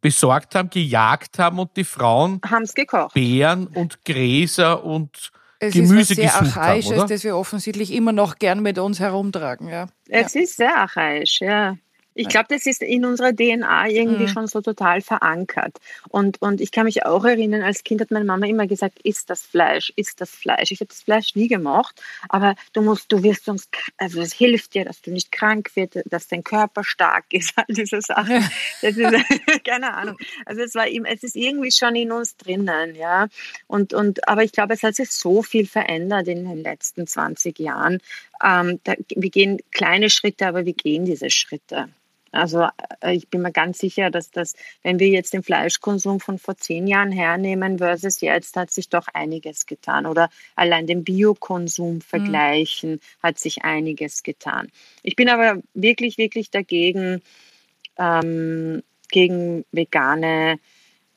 besorgt 0.00 0.54
haben, 0.54 0.70
gejagt 0.70 1.38
haben 1.38 1.58
und 1.58 1.76
die 1.76 1.84
Frauen 1.84 2.40
haben's 2.48 2.74
gekocht. 2.74 3.14
Beeren 3.14 3.66
und 3.66 4.04
Gräser 4.04 4.84
und 4.84 5.30
es 5.58 5.72
Gemüse 5.72 6.00
ist 6.00 6.10
was 6.10 6.16
sehr 6.16 6.40
gesucht 6.40 6.56
Archaisches, 6.56 6.90
haben, 6.92 6.98
oder? 7.00 7.08
das 7.08 7.24
wir 7.24 7.36
offensichtlich 7.36 7.92
immer 7.92 8.12
noch 8.12 8.36
gern 8.38 8.62
mit 8.62 8.78
uns 8.78 9.00
herumtragen. 9.00 9.68
Ja. 9.68 9.86
Es 10.08 10.34
ist 10.34 10.56
sehr 10.56 10.76
archaisch, 10.76 11.40
ja. 11.40 11.76
Ich 12.16 12.28
glaube, 12.28 12.46
das 12.48 12.64
ist 12.66 12.82
in 12.82 13.04
unserer 13.04 13.32
DNA 13.34 13.88
irgendwie 13.88 14.24
Mhm. 14.24 14.28
schon 14.28 14.46
so 14.46 14.62
total 14.62 15.02
verankert. 15.02 15.76
Und, 16.08 16.40
und 16.40 16.60
ich 16.62 16.72
kann 16.72 16.84
mich 16.86 17.04
auch 17.04 17.24
erinnern, 17.24 17.62
als 17.62 17.84
Kind 17.84 18.00
hat 18.00 18.10
meine 18.10 18.24
Mama 18.24 18.46
immer 18.46 18.66
gesagt, 18.66 18.98
isst 19.04 19.28
das 19.28 19.42
Fleisch, 19.42 19.92
isst 19.96 20.20
das 20.20 20.30
Fleisch. 20.30 20.70
Ich 20.70 20.80
habe 20.80 20.88
das 20.88 21.02
Fleisch 21.02 21.34
nie 21.34 21.48
gemocht, 21.48 22.00
aber 22.28 22.54
du 22.72 22.80
musst, 22.80 23.12
du 23.12 23.22
wirst 23.22 23.44
sonst, 23.44 23.68
also 23.98 24.20
es 24.22 24.32
hilft 24.32 24.74
dir, 24.74 24.84
dass 24.86 25.02
du 25.02 25.10
nicht 25.10 25.30
krank 25.30 25.70
wirst, 25.76 25.98
dass 26.06 26.26
dein 26.28 26.42
Körper 26.42 26.84
stark 26.84 27.26
ist, 27.32 27.52
all 27.56 27.66
diese 27.68 28.00
Sachen. 28.00 28.42
Das 28.82 28.96
ist, 28.96 29.12
keine 29.64 29.92
Ahnung. 29.94 30.16
Also 30.46 30.62
es 30.62 30.74
war 30.74 30.88
ihm, 30.88 31.04
es 31.04 31.22
ist 31.22 31.36
irgendwie 31.36 31.70
schon 31.70 31.94
in 31.96 32.12
uns 32.12 32.36
drinnen, 32.36 32.94
ja. 32.94 33.28
Und, 33.66 33.92
und, 33.92 34.26
aber 34.26 34.42
ich 34.42 34.52
glaube, 34.52 34.72
es 34.74 34.82
hat 34.82 34.94
sich 34.94 35.10
so 35.10 35.42
viel 35.42 35.66
verändert 35.66 36.28
in 36.28 36.48
den 36.48 36.62
letzten 36.62 37.06
20 37.06 37.58
Jahren. 37.58 37.98
Ähm, 38.42 38.80
da, 38.84 38.94
wir 39.14 39.30
gehen 39.30 39.58
kleine 39.70 40.08
Schritte, 40.08 40.46
aber 40.46 40.64
wir 40.64 40.72
gehen 40.74 41.04
diese 41.04 41.28
Schritte. 41.30 41.88
Also 42.32 42.68
äh, 43.00 43.14
ich 43.14 43.28
bin 43.28 43.42
mir 43.42 43.52
ganz 43.52 43.78
sicher, 43.78 44.10
dass 44.10 44.30
das, 44.30 44.54
wenn 44.82 44.98
wir 44.98 45.08
jetzt 45.08 45.32
den 45.32 45.42
Fleischkonsum 45.42 46.20
von 46.20 46.38
vor 46.38 46.56
zehn 46.56 46.86
Jahren 46.86 47.12
hernehmen 47.12 47.78
versus 47.78 48.20
jetzt, 48.20 48.56
hat 48.56 48.70
sich 48.70 48.88
doch 48.88 49.08
einiges 49.12 49.66
getan. 49.66 50.06
Oder 50.06 50.28
allein 50.54 50.86
den 50.86 51.04
Biokonsum 51.04 52.00
vergleichen, 52.00 53.00
hat 53.22 53.38
sich 53.38 53.64
einiges 53.64 54.22
getan. 54.22 54.68
Ich 55.02 55.16
bin 55.16 55.28
aber 55.28 55.62
wirklich, 55.74 56.18
wirklich 56.18 56.50
dagegen, 56.50 57.22
ähm, 57.98 58.82
gegen 59.10 59.64
vegane 59.72 60.58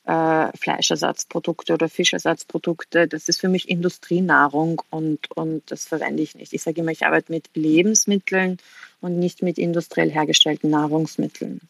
äh, 0.04 0.56
Fleischersatzprodukte 0.56 1.74
oder 1.74 1.88
Fischersatzprodukte. 1.88 3.06
Das 3.06 3.28
ist 3.28 3.40
für 3.40 3.48
mich 3.48 3.68
Industrienahrung 3.68 4.82
und, 4.90 5.30
und 5.36 5.70
das 5.70 5.86
verwende 5.86 6.22
ich 6.22 6.34
nicht. 6.34 6.52
Ich 6.52 6.62
sage 6.62 6.80
immer, 6.80 6.92
ich 6.92 7.04
arbeite 7.04 7.32
mit 7.32 7.50
Lebensmitteln 7.54 8.58
und 9.00 9.18
nicht 9.18 9.42
mit 9.42 9.58
industriell 9.58 10.10
hergestellten 10.10 10.70
Nahrungsmitteln. 10.70 11.60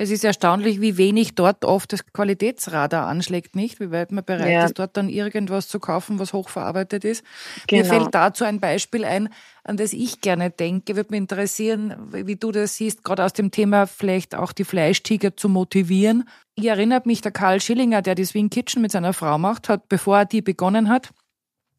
Es 0.00 0.10
ist 0.10 0.22
erstaunlich, 0.22 0.80
wie 0.80 0.96
wenig 0.96 1.34
dort 1.34 1.64
oft 1.64 1.92
das 1.92 2.06
Qualitätsradar 2.12 3.08
anschlägt, 3.08 3.56
nicht? 3.56 3.80
Wie 3.80 3.90
weit 3.90 4.12
man 4.12 4.24
bereit 4.24 4.52
Ja. 4.52 4.64
ist, 4.66 4.78
dort 4.78 4.96
dann 4.96 5.08
irgendwas 5.08 5.66
zu 5.66 5.80
kaufen, 5.80 6.20
was 6.20 6.32
hochverarbeitet 6.32 7.04
ist. 7.04 7.24
Mir 7.68 7.82
Genau. 7.82 7.94
fällt 7.94 8.14
dazu 8.14 8.44
ein 8.44 8.60
Beispiel 8.60 9.04
ein, 9.04 9.28
an 9.64 9.76
das 9.76 9.92
ich 9.92 10.20
gerne 10.20 10.50
denke. 10.50 10.94
Würde 10.94 11.10
mich 11.10 11.18
interessieren, 11.18 11.96
wie 12.12 12.36
du 12.36 12.52
das 12.52 12.76
siehst, 12.76 13.02
gerade 13.02 13.24
aus 13.24 13.32
dem 13.32 13.50
Thema 13.50 13.88
vielleicht 13.88 14.36
auch 14.36 14.52
die 14.52 14.62
Fleischtiger 14.62 15.36
zu 15.36 15.48
motivieren. 15.48 16.28
Ich 16.54 16.66
erinnert 16.66 17.04
mich, 17.04 17.20
der 17.20 17.32
Karl 17.32 17.60
Schillinger, 17.60 18.00
der 18.00 18.14
die 18.14 18.24
Swing 18.24 18.50
Kitchen 18.50 18.82
mit 18.82 18.92
seiner 18.92 19.12
Frau 19.12 19.36
macht, 19.36 19.68
hat, 19.68 19.88
bevor 19.88 20.18
er 20.18 20.24
die 20.26 20.42
begonnen 20.42 20.90
hat, 20.90 21.10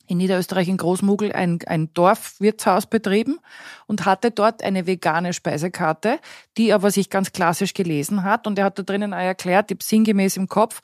in 0.10 0.18
Niederösterreich 0.18 0.68
in 0.68 0.78
Großmugel 0.78 1.32
ein, 1.32 1.60
ein 1.68 1.94
Dorfwirtshaus 1.94 2.88
betrieben 2.88 3.40
und 3.88 4.06
hatte 4.06 4.32
dort 4.32 4.64
eine 4.64 4.88
vegane 4.88 5.34
Speisekarte, 5.34 6.20
die 6.58 6.74
aber 6.74 6.92
sich 6.92 7.10
ganz 7.10 7.32
klassisch 7.32 7.74
gelesen 7.74 8.24
hat. 8.24 8.48
Und 8.48 8.58
er 8.60 8.66
hat 8.66 8.80
da 8.80 8.84
drinnen 8.84 9.14
auch 9.14 9.18
erklärt, 9.18 9.72
sinngemäß 9.82 10.38
im 10.38 10.48
Kopf, 10.48 10.82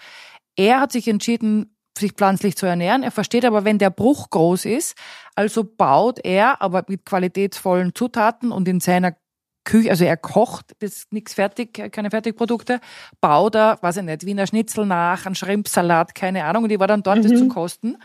er 0.56 0.80
hat 0.80 0.92
sich 0.92 1.08
entschieden, 1.08 1.76
sich 1.98 2.12
pflanzlich 2.14 2.56
zu 2.56 2.66
ernähren. 2.66 3.04
Er 3.04 3.12
versteht 3.12 3.46
aber, 3.46 3.66
wenn 3.66 3.78
der 3.80 3.90
Bruch 3.90 4.30
groß 4.30 4.66
ist, 4.66 4.96
also 5.36 5.64
baut 5.64 6.20
er, 6.24 6.62
aber 6.62 6.84
mit 6.88 7.06
qualitätsvollen 7.06 7.96
Zutaten 7.96 8.52
und 8.52 8.68
in 8.68 8.80
seiner 8.80 9.16
Küche, 9.64 9.90
also 9.90 10.06
er 10.06 10.18
kocht, 10.18 10.74
das 10.80 10.92
ist 10.98 11.14
nichts 11.14 11.34
fertig, 11.34 11.74
keine 11.92 12.12
Fertigprodukte, 12.12 12.80
baut 13.20 13.56
er, 13.56 13.80
weiß 13.82 13.98
ich 13.98 14.04
nicht, 14.04 14.26
Wiener 14.26 14.46
Schnitzel 14.46 14.86
nach, 14.86 15.26
einen 15.26 15.36
Schrimpsalat, 15.36 16.14
keine 16.14 16.44
Ahnung, 16.46 16.66
und 16.66 16.72
ich 16.72 16.80
war 16.80 16.88
dann 16.88 17.02
dort, 17.02 17.26
das 17.26 17.32
Mhm. 17.32 17.38
zu 17.38 17.48
kosten. 17.48 17.98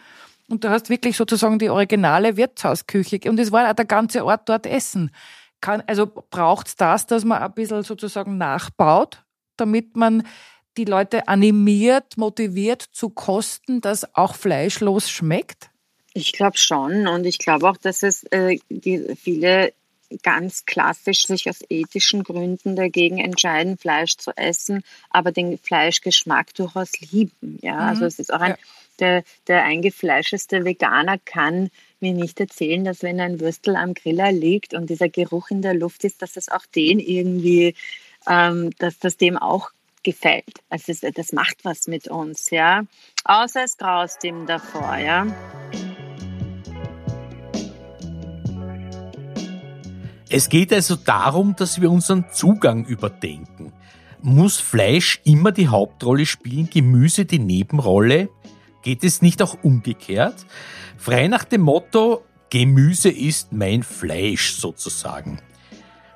Und 0.50 0.64
du 0.64 0.71
hast 0.71 0.90
wirklich 0.90 1.16
sozusagen 1.16 1.61
die 1.61 1.71
originale 1.71 2.37
Wirtshausküche. 2.37 3.21
Und 3.26 3.38
es 3.38 3.52
war 3.52 3.71
auch 3.71 3.75
der 3.75 3.85
ganze 3.85 4.25
Ort 4.25 4.49
dort 4.49 4.66
essen. 4.66 5.12
Kann, 5.61 5.83
also 5.87 6.07
braucht's 6.07 6.75
das, 6.75 7.07
dass 7.07 7.25
man 7.25 7.40
ein 7.40 7.52
bisschen 7.52 7.85
sozusagen 7.85 8.37
nachbaut, 8.37 9.23
damit 9.57 9.97
man 9.97 10.25
die 10.76 10.87
Leute 10.87 11.28
animiert, 11.28 12.16
motiviert 12.16 12.83
zu 12.83 13.11
kosten, 13.11 13.80
das 13.80 14.14
auch 14.14 14.35
fleischlos 14.35 15.09
schmeckt? 15.09 15.71
Ich 16.14 16.33
glaube 16.33 16.59
schon 16.59 17.07
und 17.07 17.25
ich 17.26 17.38
glaube 17.38 17.69
auch, 17.69 17.76
dass 17.76 18.02
es 18.02 18.25
äh, 18.25 18.59
die, 18.69 19.14
viele 19.16 19.73
ganz 20.23 20.64
klassisch 20.67 21.23
sich 21.23 21.49
aus 21.49 21.61
ethischen 21.69 22.25
Gründen 22.25 22.76
dagegen 22.76 23.19
entscheiden, 23.19 23.79
Fleisch 23.79 24.17
zu 24.17 24.33
essen, 24.37 24.83
aber 25.11 25.33
den 25.33 25.59
Fleischgeschmack 25.59 26.55
durchaus 26.55 26.93
lieben. 27.12 27.59
Ja, 27.62 27.79
also 27.79 28.05
es 28.05 28.19
ist 28.19 28.33
auch 28.33 28.40
ein, 28.40 28.52
Ja. 28.52 28.57
der, 28.99 29.25
der 29.47 29.64
eingefleischeste 29.64 30.64
Veganer 30.64 31.19
kann 31.19 31.71
mir 32.00 32.12
nicht 32.12 32.40
erzählen, 32.40 32.85
dass 32.85 33.02
wenn 33.02 33.21
ein 33.21 33.40
Würstel 33.40 33.76
am 33.76 33.95
Griller 33.95 34.33
liegt 34.33 34.75
und 34.75 34.90
dieser 34.90 35.09
Geruch 35.09 35.50
in 35.50 35.62
der 35.62 35.75
Luft 35.75 36.05
ist, 36.05 36.23
dass 36.23 36.37
es 36.37 36.49
auch 36.49 36.67
den 36.67 36.99
irgendwie, 36.99 37.75
ähm, 38.26 38.71
dass 38.79 38.99
das 38.99 39.17
dem 39.17 39.37
auch 39.37 39.71
gefällt. 40.02 40.61
Also 40.71 40.93
es, 40.93 41.00
das 41.00 41.33
macht 41.33 41.64
was 41.64 41.87
mit 41.87 42.09
uns, 42.09 42.50
ja. 42.50 42.85
Außer 43.25 43.64
es 43.64 43.76
graust 43.76 44.25
ihm 44.25 44.47
davor, 44.47 44.97
ja. 44.97 45.26
Es 50.33 50.49
geht 50.49 50.73
also 50.73 50.95
darum, 50.95 51.57
dass 51.57 51.81
wir 51.81 51.91
unseren 51.91 52.27
Zugang 52.31 52.85
überdenken. 52.85 53.73
Muss 54.23 54.59
Fleisch 54.59 55.21
immer 55.25 55.51
die 55.51 55.67
Hauptrolle 55.67 56.25
spielen, 56.25 56.71
Gemüse 56.71 57.25
die 57.25 57.41
Nebenrolle? 57.41 58.29
Geht 58.83 59.03
es 59.03 59.23
nicht 59.23 59.43
auch 59.43 59.57
umgekehrt? 59.65 60.47
Frei 60.97 61.27
nach 61.27 61.43
dem 61.43 61.63
Motto, 61.63 62.23
Gemüse 62.49 63.09
ist 63.09 63.53
mein 63.53 63.83
Fleisch 63.83 64.53
sozusagen. 64.53 65.41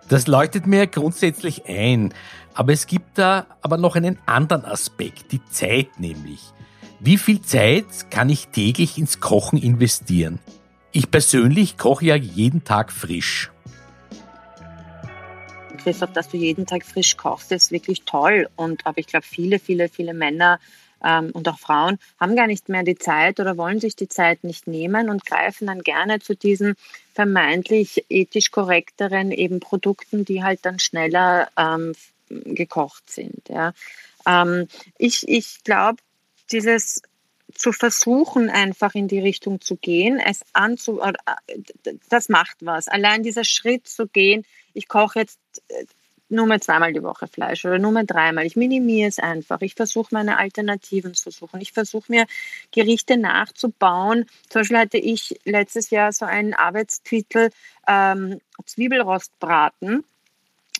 Das 0.08 0.28
leuchtet 0.28 0.68
mir 0.68 0.86
grundsätzlich 0.86 1.66
ein, 1.66 2.14
aber 2.54 2.72
es 2.72 2.86
gibt 2.86 3.18
da 3.18 3.46
aber 3.62 3.78
noch 3.78 3.96
einen 3.96 4.18
anderen 4.26 4.64
Aspekt, 4.64 5.32
die 5.32 5.44
Zeit 5.46 5.98
nämlich. 5.98 6.40
Wie 7.00 7.18
viel 7.18 7.40
Zeit 7.40 8.10
kann 8.10 8.28
ich 8.28 8.48
täglich 8.48 8.96
ins 8.96 9.18
Kochen 9.18 9.58
investieren? 9.58 10.38
Ich 10.92 11.10
persönlich 11.10 11.78
koche 11.78 12.06
ja 12.06 12.14
jeden 12.14 12.62
Tag 12.62 12.92
frisch. 12.92 13.50
Christoph, 15.84 16.12
dass 16.12 16.28
du 16.28 16.38
jeden 16.38 16.66
Tag 16.66 16.84
frisch 16.84 17.16
kochst, 17.16 17.52
ist 17.52 17.70
wirklich 17.70 18.02
toll. 18.02 18.48
Und 18.56 18.86
aber 18.86 18.98
ich 18.98 19.06
glaube, 19.06 19.26
viele, 19.26 19.58
viele, 19.58 19.88
viele 19.88 20.14
Männer 20.14 20.58
ähm, 21.04 21.30
und 21.32 21.46
auch 21.48 21.58
Frauen 21.58 21.98
haben 22.18 22.34
gar 22.34 22.46
nicht 22.46 22.68
mehr 22.68 22.82
die 22.82 22.96
Zeit 22.96 23.38
oder 23.38 23.56
wollen 23.56 23.80
sich 23.80 23.94
die 23.94 24.08
Zeit 24.08 24.42
nicht 24.42 24.66
nehmen 24.66 25.10
und 25.10 25.26
greifen 25.26 25.66
dann 25.66 25.82
gerne 25.82 26.20
zu 26.20 26.34
diesen 26.34 26.74
vermeintlich 27.12 28.06
ethisch 28.08 28.50
korrekteren 28.50 29.30
eben 29.30 29.60
Produkten, 29.60 30.24
die 30.24 30.42
halt 30.42 30.60
dann 30.62 30.78
schneller 30.78 31.48
ähm, 31.56 31.92
gekocht 32.28 33.10
sind. 33.10 33.48
Ja. 33.48 33.74
Ähm, 34.26 34.66
ich 34.98 35.28
ich 35.28 35.62
glaube, 35.64 35.98
dieses 36.50 37.02
zu 37.54 37.72
versuchen, 37.72 38.50
einfach 38.50 38.94
in 38.94 39.06
die 39.06 39.20
Richtung 39.20 39.60
zu 39.60 39.76
gehen, 39.76 40.18
es 40.18 40.40
anzu, 40.54 41.00
äh, 41.00 41.12
das 42.08 42.28
macht 42.28 42.56
was. 42.60 42.88
Allein 42.88 43.22
dieser 43.22 43.44
Schritt 43.44 43.86
zu 43.86 44.08
gehen, 44.08 44.44
ich 44.72 44.88
koche 44.88 45.20
jetzt 45.20 45.38
nur 46.28 46.46
mal 46.46 46.60
zweimal 46.60 46.92
die 46.92 47.02
Woche 47.02 47.28
Fleisch 47.28 47.64
oder 47.64 47.78
nur 47.78 47.92
mal 47.92 48.06
dreimal. 48.06 48.46
Ich 48.46 48.56
minimiere 48.56 49.08
es 49.08 49.18
einfach. 49.18 49.60
Ich 49.60 49.74
versuche 49.74 50.08
meine 50.12 50.38
Alternativen 50.38 51.14
zu 51.14 51.30
suchen. 51.30 51.60
Ich 51.60 51.72
versuche 51.72 52.10
mir 52.10 52.26
Gerichte 52.72 53.16
nachzubauen. 53.16 54.26
Zum 54.48 54.60
Beispiel 54.60 54.78
hatte 54.78 54.98
ich 54.98 55.38
letztes 55.44 55.90
Jahr 55.90 56.12
so 56.12 56.24
einen 56.24 56.54
Arbeitstitel 56.54 57.50
ähm, 57.86 58.40
Zwiebelrostbraten. 58.64 60.04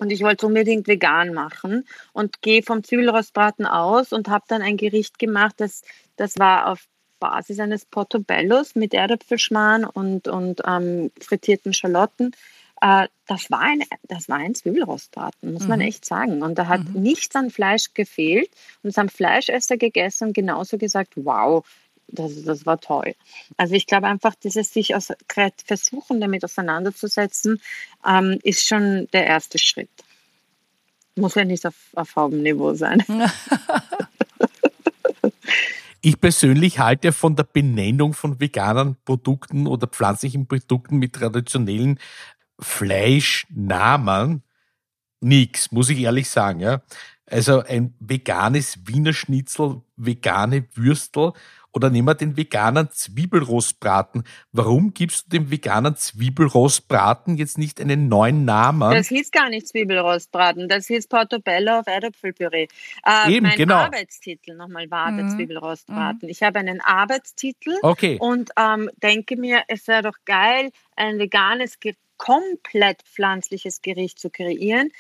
Und 0.01 0.11
ich 0.11 0.23
wollte 0.23 0.47
unbedingt 0.47 0.89
vegan 0.89 1.33
machen 1.33 1.87
und 2.13 2.43
gehe 2.43 2.65
vom 2.65 2.83
Zwiebelrostbraten 2.83 3.65
aus 3.65 4.13
und 4.13 4.29
habe 4.29 4.45
dann 4.49 4.61
ein 4.61 4.77
Gericht 4.77 5.21
gemacht, 5.21 5.55
das, 5.59 5.83
das 6.17 6.37
war 6.37 6.67
auf 6.67 6.89
Basis 7.21 7.61
eines 7.61 7.85
Portobellos 7.85 8.75
mit 8.75 8.93
Erdäpfelschmarrn 8.93 9.85
und, 9.85 10.27
und 10.27 10.63
ähm, 10.67 11.13
frittierten 11.21 11.73
Schalotten. 11.73 12.35
Äh, 12.81 13.09
das, 13.27 13.51
war 13.51 13.61
ein, 13.61 13.83
das 14.03 14.29
war 14.29 14.37
ein 14.37 14.55
Zwiebelrostbraten, 14.55 15.53
muss 15.53 15.69
man 15.69 15.79
Mhm. 15.79 15.87
echt 15.87 16.05
sagen. 16.05 16.43
Und 16.43 16.59
da 16.59 16.67
hat 16.67 16.83
Mhm. 16.95 17.03
nichts 17.03 17.35
an 17.37 17.51
Fleisch 17.51 17.95
gefehlt. 17.95 18.51
Und 18.83 18.91
es 18.91 18.97
haben 18.97 19.09
Fleischesser 19.09 19.77
gegessen 19.77 20.29
und 20.29 20.33
genauso 20.35 20.77
gesagt, 20.79 21.13
wow, 21.17 21.65
das, 22.09 22.43
das 22.45 22.67
war 22.67 22.81
toll. 22.81 23.15
Also 23.57 23.75
ich 23.75 23.87
glaube 23.87 24.07
einfach, 24.09 24.35
dieses 24.35 24.73
sich 24.73 24.95
aus, 24.95 25.13
versuchen, 25.65 26.21
damit 26.21 26.45
auseinanderzusetzen, 26.45 27.61
ähm, 28.07 28.39
ist 28.43 28.67
schon 28.67 29.09
der 29.13 29.27
erste 29.27 29.59
Schritt. 29.59 29.91
Muss 31.17 31.37
ja 31.37 31.45
nicht 31.45 31.65
auf, 31.67 31.75
auf 31.95 32.17
Haubenniveau 32.17 32.75
sein. 32.75 33.03
Ich 36.07 36.21
persönlich 36.21 36.81
halte 36.81 37.13
von 37.13 37.35
der 37.35 37.45
Benennung 37.45 38.13
von 38.13 38.39
veganen 38.39 38.99
Produkten 39.07 39.67
oder 39.67 39.87
pflanzlichen 39.87 40.47
Produkten 40.47 40.99
mit 40.99 41.15
traditionellen 41.15 41.99
Fleischnamen 42.61 44.43
nichts, 45.21 45.73
muss 45.73 45.89
ich 45.91 46.01
ehrlich 46.01 46.29
sagen. 46.29 46.61
Ja. 46.61 46.83
Also 47.27 47.61
ein 47.61 47.95
veganes 48.01 48.87
Wiener 48.87 49.15
Schnitzel, 49.15 49.83
vegane 49.97 50.67
Würstel 50.75 51.33
oder 51.75 51.91
nehmen 51.91 52.07
wir 52.07 52.15
den 52.15 52.37
veganen 52.37 52.89
Zwiebelrostbraten. 52.91 54.23
Warum 54.53 54.95
gibst 54.95 55.27
du 55.27 55.39
dem 55.39 55.51
veganen 55.51 55.97
Zwiebelrostbraten 55.97 57.37
jetzt 57.37 57.59
nicht 57.59 57.81
einen 57.81 58.09
neuen 58.09 58.45
Namen? 58.45 58.93
Das 58.93 59.09
hieß 59.09 59.33
gar 59.33 59.49
nicht 59.49 59.67
Zwiebelrostbraten, 59.67 60.69
das 60.69 60.87
hieß 60.87 61.09
Portobello 61.09 61.81
auf 61.81 61.87
Erdäpfelpüree. 61.89 62.69
Äh, 63.05 63.33
Eben, 63.33 63.47
mein 63.47 63.57
genau. 63.57 63.77
Arbeitstitel 63.77 64.55
nochmal 64.55 64.89
war 64.91 65.11
mhm. 65.11 65.17
der 65.17 65.29
Zwiebelrostbraten. 65.29 66.21
Mhm. 66.23 66.29
Ich 66.29 66.43
habe 66.45 66.61
einen 66.61 66.81
Arbeitstitel 66.81 67.77
okay. 67.83 68.19
und 68.21 68.51
ähm, 68.57 68.89
denke 69.03 69.37
mir, 69.37 69.65
es 69.67 69.89
wäre 69.89 70.03
doch 70.03 70.19
geil, 70.25 70.71
ein 70.95 71.19
veganes, 71.19 71.81
komplett 72.17 73.03
pflanzliches 73.03 73.83
Gericht 73.83 74.19
zu 74.19 74.31
kreieren, 74.31 74.91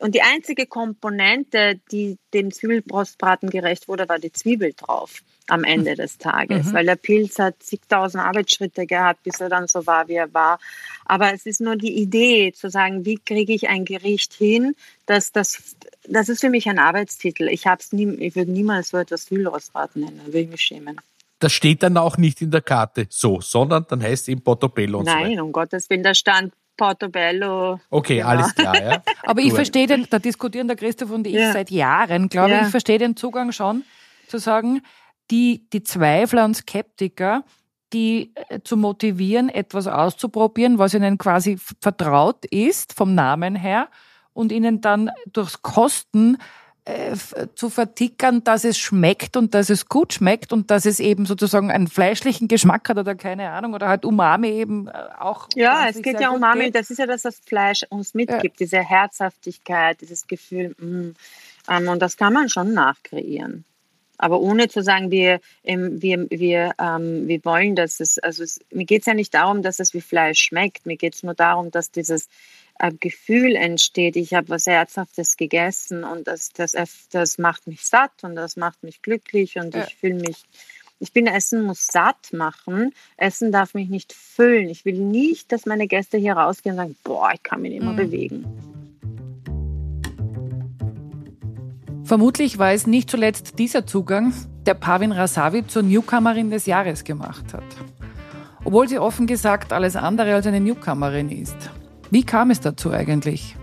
und 0.00 0.14
die 0.14 0.22
einzige 0.22 0.66
Komponente, 0.66 1.80
die 1.90 2.18
dem 2.32 2.50
Zwiebelbrustbraten 2.50 3.50
gerecht 3.50 3.88
wurde, 3.88 4.08
war 4.08 4.18
die 4.18 4.32
Zwiebel 4.32 4.72
drauf 4.74 5.22
am 5.48 5.64
Ende 5.64 5.96
des 5.96 6.18
Tages, 6.18 6.66
mhm. 6.66 6.72
weil 6.72 6.86
der 6.86 6.96
Pilz 6.96 7.38
hat 7.38 7.62
zigtausend 7.62 8.22
Arbeitsschritte 8.22 8.86
gehabt, 8.86 9.22
bis 9.22 9.40
er 9.40 9.48
dann 9.48 9.66
so 9.66 9.86
war, 9.86 10.08
wie 10.08 10.14
er 10.14 10.32
war. 10.32 10.58
Aber 11.04 11.34
es 11.34 11.46
ist 11.46 11.60
nur 11.60 11.76
die 11.76 12.00
Idee 12.00 12.52
zu 12.52 12.70
sagen, 12.70 13.04
wie 13.04 13.18
kriege 13.18 13.52
ich 13.52 13.68
ein 13.68 13.84
Gericht 13.84 14.32
hin, 14.32 14.74
dass 15.06 15.32
das, 15.32 15.76
das 16.08 16.28
ist 16.28 16.40
für 16.40 16.50
mich 16.50 16.68
ein 16.68 16.78
Arbeitstitel. 16.78 17.48
Ich 17.48 17.66
hab's 17.66 17.92
nie, 17.92 18.08
ich 18.14 18.34
würde 18.34 18.50
niemals 18.50 18.90
so 18.90 18.98
etwas 18.98 19.26
Zwiebelrostbraten 19.26 20.02
nennen, 20.02 20.20
würde 20.24 20.40
ich 20.40 20.48
mich 20.48 20.62
schämen. 20.62 21.00
Das 21.38 21.52
steht 21.52 21.82
dann 21.82 21.96
auch 21.96 22.16
nicht 22.16 22.40
in 22.40 22.52
der 22.52 22.62
Karte 22.62 23.06
so, 23.10 23.40
sondern 23.40 23.84
dann 23.88 24.00
heißt 24.00 24.22
es 24.22 24.28
eben 24.28 24.42
Portobello 24.42 25.00
und 25.00 25.06
Nein, 25.06 25.36
so 25.36 25.44
um 25.44 25.52
Gottes 25.52 25.90
Willen, 25.90 26.04
da 26.04 26.14
stand 26.14 26.54
Portobello. 26.76 27.80
Okay, 27.90 28.16
genau. 28.16 28.28
alles 28.28 28.54
klar, 28.54 28.82
ja. 28.82 29.02
Aber 29.22 29.40
ich 29.40 29.52
verstehe 29.52 29.86
den, 29.86 30.06
da 30.10 30.18
diskutieren 30.18 30.68
der 30.68 30.76
Christoph 30.76 31.10
und 31.10 31.26
ich 31.26 31.34
ja. 31.34 31.52
seit 31.52 31.70
Jahren, 31.70 32.28
glaube 32.28 32.50
ja. 32.50 32.60
ich, 32.60 32.62
ich 32.64 32.70
verstehe 32.70 32.98
den 32.98 33.16
Zugang 33.16 33.52
schon, 33.52 33.84
zu 34.28 34.38
sagen, 34.38 34.82
die, 35.30 35.68
die 35.72 35.82
Zweifler 35.82 36.44
und 36.44 36.54
Skeptiker, 36.54 37.44
die 37.92 38.32
äh, 38.48 38.60
zu 38.64 38.76
motivieren, 38.76 39.48
etwas 39.48 39.86
auszuprobieren, 39.86 40.78
was 40.78 40.94
ihnen 40.94 41.18
quasi 41.18 41.58
vertraut 41.80 42.44
ist 42.46 42.92
vom 42.94 43.14
Namen 43.14 43.54
her 43.54 43.88
und 44.32 44.52
ihnen 44.52 44.80
dann 44.80 45.10
durchs 45.32 45.62
Kosten 45.62 46.38
äh, 46.84 47.16
zu 47.54 47.70
vertickern, 47.70 48.42
dass 48.42 48.64
es 48.64 48.76
schmeckt 48.76 49.36
und 49.36 49.54
dass 49.54 49.70
es 49.70 49.88
gut 49.88 50.14
schmeckt 50.14 50.52
und 50.52 50.70
dass 50.72 50.84
es 50.84 50.98
eben 50.98 51.26
sozusagen 51.26 51.70
einen 51.70 51.86
fleischlichen 51.86 52.48
Geschmack 52.48 52.88
hat 52.88 52.98
oder 52.98 53.14
keine 53.14 53.50
Ahnung 53.50 53.74
oder 53.74 53.86
halt 53.86 54.04
Umami 54.04 54.48
eben 54.48 54.88
äh, 54.88 54.92
auch. 55.20 55.48
Ja, 55.54 55.88
es 55.88 56.02
geht 56.02 56.18
ja 56.20 56.30
um 56.30 56.38
Umami, 56.38 56.64
geht. 56.64 56.74
das 56.74 56.90
ist 56.90 56.98
ja 56.98 57.06
das, 57.06 57.22
was 57.22 57.38
Fleisch 57.38 57.84
uns 57.88 58.14
mitgibt, 58.14 58.58
ja. 58.58 58.64
diese 58.64 58.78
Herzhaftigkeit, 58.80 60.00
dieses 60.00 60.26
Gefühl, 60.26 60.74
mm, 60.76 61.14
ähm, 61.68 61.88
und 61.88 62.02
das 62.02 62.16
kann 62.16 62.32
man 62.32 62.48
schon 62.48 62.74
nachkreieren. 62.74 63.64
Aber 64.18 64.40
ohne 64.40 64.68
zu 64.68 64.82
sagen, 64.82 65.12
wir, 65.12 65.40
wir, 65.62 66.26
wir, 66.30 66.72
ähm, 66.80 67.28
wir 67.28 67.44
wollen, 67.44 67.76
dass 67.76 68.00
es, 68.00 68.18
also 68.18 68.42
es, 68.42 68.60
mir 68.72 68.86
geht 68.86 69.02
es 69.02 69.06
ja 69.06 69.14
nicht 69.14 69.34
darum, 69.34 69.62
dass 69.62 69.78
es 69.78 69.94
wie 69.94 70.00
Fleisch 70.00 70.40
schmeckt, 70.40 70.84
mir 70.84 70.96
geht 70.96 71.14
es 71.14 71.22
nur 71.22 71.34
darum, 71.34 71.70
dass 71.70 71.92
dieses 71.92 72.26
äh, 72.26 72.30
Gefühl 72.90 73.54
entsteht, 73.54 74.16
ich 74.16 74.34
habe 74.34 74.48
was 74.48 74.66
Herzhaftes 74.66 75.36
gegessen 75.36 76.04
und 76.04 76.26
das, 76.26 76.50
das, 76.52 76.74
das 77.10 77.38
macht 77.38 77.66
mich 77.66 77.86
satt 77.86 78.12
und 78.22 78.34
das 78.34 78.56
macht 78.56 78.82
mich 78.82 79.02
glücklich 79.02 79.56
und 79.56 79.74
ja. 79.74 79.84
ich 79.84 79.94
fühle 79.94 80.14
mich, 80.14 80.44
ich 80.98 81.12
bin, 81.12 81.26
Essen 81.26 81.62
muss 81.64 81.86
satt 81.86 82.32
machen, 82.32 82.92
Essen 83.16 83.52
darf 83.52 83.74
mich 83.74 83.88
nicht 83.88 84.12
füllen. 84.12 84.68
Ich 84.68 84.84
will 84.84 84.98
nicht, 84.98 85.52
dass 85.52 85.66
meine 85.66 85.86
Gäste 85.86 86.18
hier 86.18 86.34
rausgehen 86.34 86.74
und 86.74 86.82
sagen, 86.84 86.96
boah, 87.04 87.30
ich 87.34 87.42
kann 87.42 87.62
mich 87.62 87.72
nicht 87.72 87.82
mehr 87.82 87.92
mhm. 87.92 87.96
bewegen. 87.96 88.44
Vermutlich 92.04 92.58
war 92.58 92.72
es 92.72 92.86
nicht 92.86 93.10
zuletzt 93.10 93.58
dieser 93.58 93.86
Zugang, 93.86 94.34
der 94.66 94.74
Pavin 94.74 95.12
Rasavi 95.12 95.66
zur 95.66 95.82
Newcomerin 95.82 96.50
des 96.50 96.66
Jahres 96.66 97.04
gemacht 97.04 97.52
hat. 97.52 97.64
Obwohl 98.64 98.88
sie 98.88 98.98
offen 98.98 99.26
gesagt 99.26 99.72
alles 99.72 99.96
andere 99.96 100.34
als 100.34 100.46
eine 100.46 100.60
Newcomerin 100.60 101.30
ist. 101.30 101.70
Wie 102.12 102.24
kam 102.24 102.50
es 102.50 102.60
dazu 102.60 102.90
eigentlich? 102.90 103.56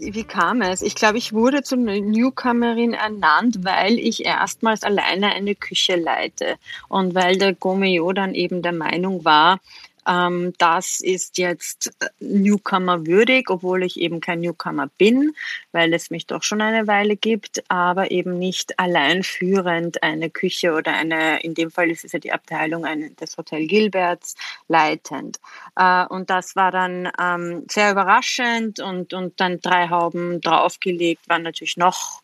Wie 0.00 0.24
kam 0.24 0.62
es? 0.62 0.80
Ich 0.80 0.94
glaube, 0.94 1.18
ich 1.18 1.34
wurde 1.34 1.62
zur 1.62 1.76
Newcomerin 1.76 2.94
ernannt, 2.94 3.58
weil 3.66 3.98
ich 3.98 4.24
erstmals 4.24 4.82
alleine 4.82 5.34
eine 5.34 5.54
Küche 5.54 5.96
leite 5.96 6.56
und 6.88 7.14
weil 7.14 7.36
der 7.36 7.52
Gomeo 7.52 8.14
dann 8.14 8.32
eben 8.34 8.62
der 8.62 8.72
Meinung 8.72 9.26
war, 9.26 9.60
ähm, 10.06 10.52
das 10.58 11.00
ist 11.00 11.38
jetzt 11.38 11.92
äh, 12.00 12.06
Newcomer 12.20 13.06
würdig, 13.06 13.50
obwohl 13.50 13.82
ich 13.82 13.98
eben 13.98 14.20
kein 14.20 14.40
Newcomer 14.40 14.88
bin, 14.98 15.34
weil 15.72 15.92
es 15.94 16.10
mich 16.10 16.26
doch 16.26 16.42
schon 16.42 16.60
eine 16.60 16.86
Weile 16.86 17.16
gibt, 17.16 17.64
aber 17.68 18.10
eben 18.10 18.38
nicht 18.38 18.78
allein 18.78 19.22
führend 19.22 20.02
eine 20.02 20.30
Küche 20.30 20.72
oder 20.72 20.92
eine, 20.94 21.40
in 21.42 21.54
dem 21.54 21.70
Fall 21.70 21.90
ist 21.90 22.04
es 22.04 22.12
ja 22.12 22.18
die 22.18 22.32
Abteilung 22.32 22.84
des 23.16 23.36
Hotel 23.36 23.66
Gilberts, 23.66 24.36
leitend. 24.68 25.38
Äh, 25.76 26.06
und 26.06 26.30
das 26.30 26.56
war 26.56 26.70
dann 26.70 27.10
ähm, 27.20 27.66
sehr 27.70 27.90
überraschend 27.90 28.80
und, 28.80 29.12
und 29.12 29.40
dann 29.40 29.60
drei 29.60 29.88
Hauben 29.88 30.40
draufgelegt, 30.40 31.28
war 31.28 31.38
natürlich 31.38 31.76
noch 31.76 32.22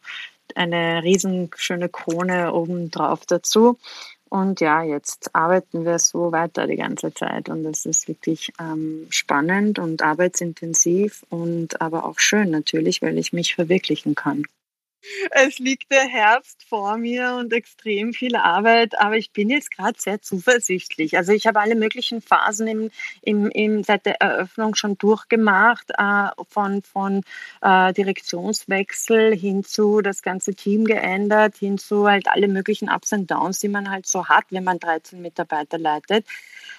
eine 0.55 1.03
riesenschöne 1.03 1.89
Krone 1.89 2.53
oben 2.53 2.91
drauf 2.91 3.21
dazu. 3.27 3.79
Und 4.33 4.63
ja, 4.63 4.83
jetzt 4.83 5.35
arbeiten 5.35 5.85
wir 5.85 5.99
so 5.99 6.33
weiter 6.33 6.67
die 6.67 6.77
ganze 6.77 7.13
Zeit 7.13 7.51
und 7.51 7.67
es 7.67 7.85
ist 7.85 8.09
wirklich 8.09 8.51
ähm, 8.59 9.07
spannend 9.11 9.79
und 9.79 10.01
arbeitsintensiv 10.01 11.23
und 11.29 11.83
aber 11.83 12.07
auch 12.07 12.19
schön 12.19 12.49
natürlich, 12.49 13.03
weil 13.03 13.19
ich 13.19 13.35
mich 13.35 13.55
verwirklichen 13.55 14.15
kann. 14.15 14.47
Es 15.31 15.59
liegt 15.59 15.91
der 15.91 16.03
Herbst 16.05 16.65
vor 16.69 16.97
mir 16.97 17.37
und 17.39 17.53
extrem 17.53 18.13
viel 18.13 18.37
Arbeit, 18.37 18.99
aber 19.01 19.17
ich 19.17 19.33
bin 19.33 19.51
jetzt 19.51 19.71
gerade 19.71 19.99
sehr 19.99 20.23
zuversichtlich. 20.23 21.17
Also 21.17 21.33
ich 21.33 21.47
habe 21.47 21.61
alle 21.61 21.75
möglichen 21.75 22.21
Phasen 22.21 22.67
im, 22.69 22.91
im, 23.23 23.51
im, 23.51 23.83
seit 23.83 24.07
der 24.07 24.21
Eröffnung 24.21 24.75
schon 24.75 24.97
durchgemacht, 24.99 25.91
äh, 25.99 26.29
von, 26.49 26.83
von 26.83 27.23
äh, 27.63 27.93
Direktionswechsel 27.93 29.37
hin 29.37 29.65
zu 29.65 30.03
das 30.03 30.23
ganze 30.23 30.55
Team 30.55 30.85
geändert, 30.85 31.57
hin 31.57 31.79
zu 31.79 32.09
halt 32.09 32.29
alle 32.29 32.49
möglichen 32.49 32.89
Ups 32.89 33.13
und 33.13 33.31
Downs, 33.31 33.61
die 33.61 33.69
man 33.69 33.91
halt 33.91 34.07
so 34.07 34.29
hat, 34.29 34.45
wenn 34.51 34.65
man 34.65 34.79
13 34.79 35.21
Mitarbeiter 35.21 35.79
leitet. 35.79 36.27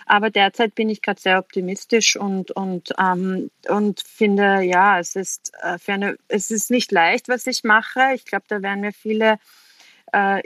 Aber 0.05 0.29
derzeit 0.29 0.75
bin 0.75 0.89
ich 0.89 1.01
gerade 1.01 1.21
sehr 1.21 1.39
optimistisch 1.39 2.15
und, 2.15 2.51
und, 2.51 2.93
ähm, 2.99 3.49
und 3.67 4.01
finde, 4.01 4.61
ja, 4.61 4.99
es 4.99 5.15
ist, 5.15 5.51
äh, 5.61 5.77
für 5.77 5.93
eine, 5.93 6.17
es 6.27 6.51
ist 6.51 6.71
nicht 6.71 6.91
leicht, 6.91 7.29
was 7.29 7.47
ich 7.47 7.63
mache. 7.63 8.13
Ich 8.15 8.25
glaube, 8.25 8.45
da 8.47 8.61
werden 8.61 8.81
mir 8.81 8.93
viele 8.93 9.39
äh, 10.11 10.41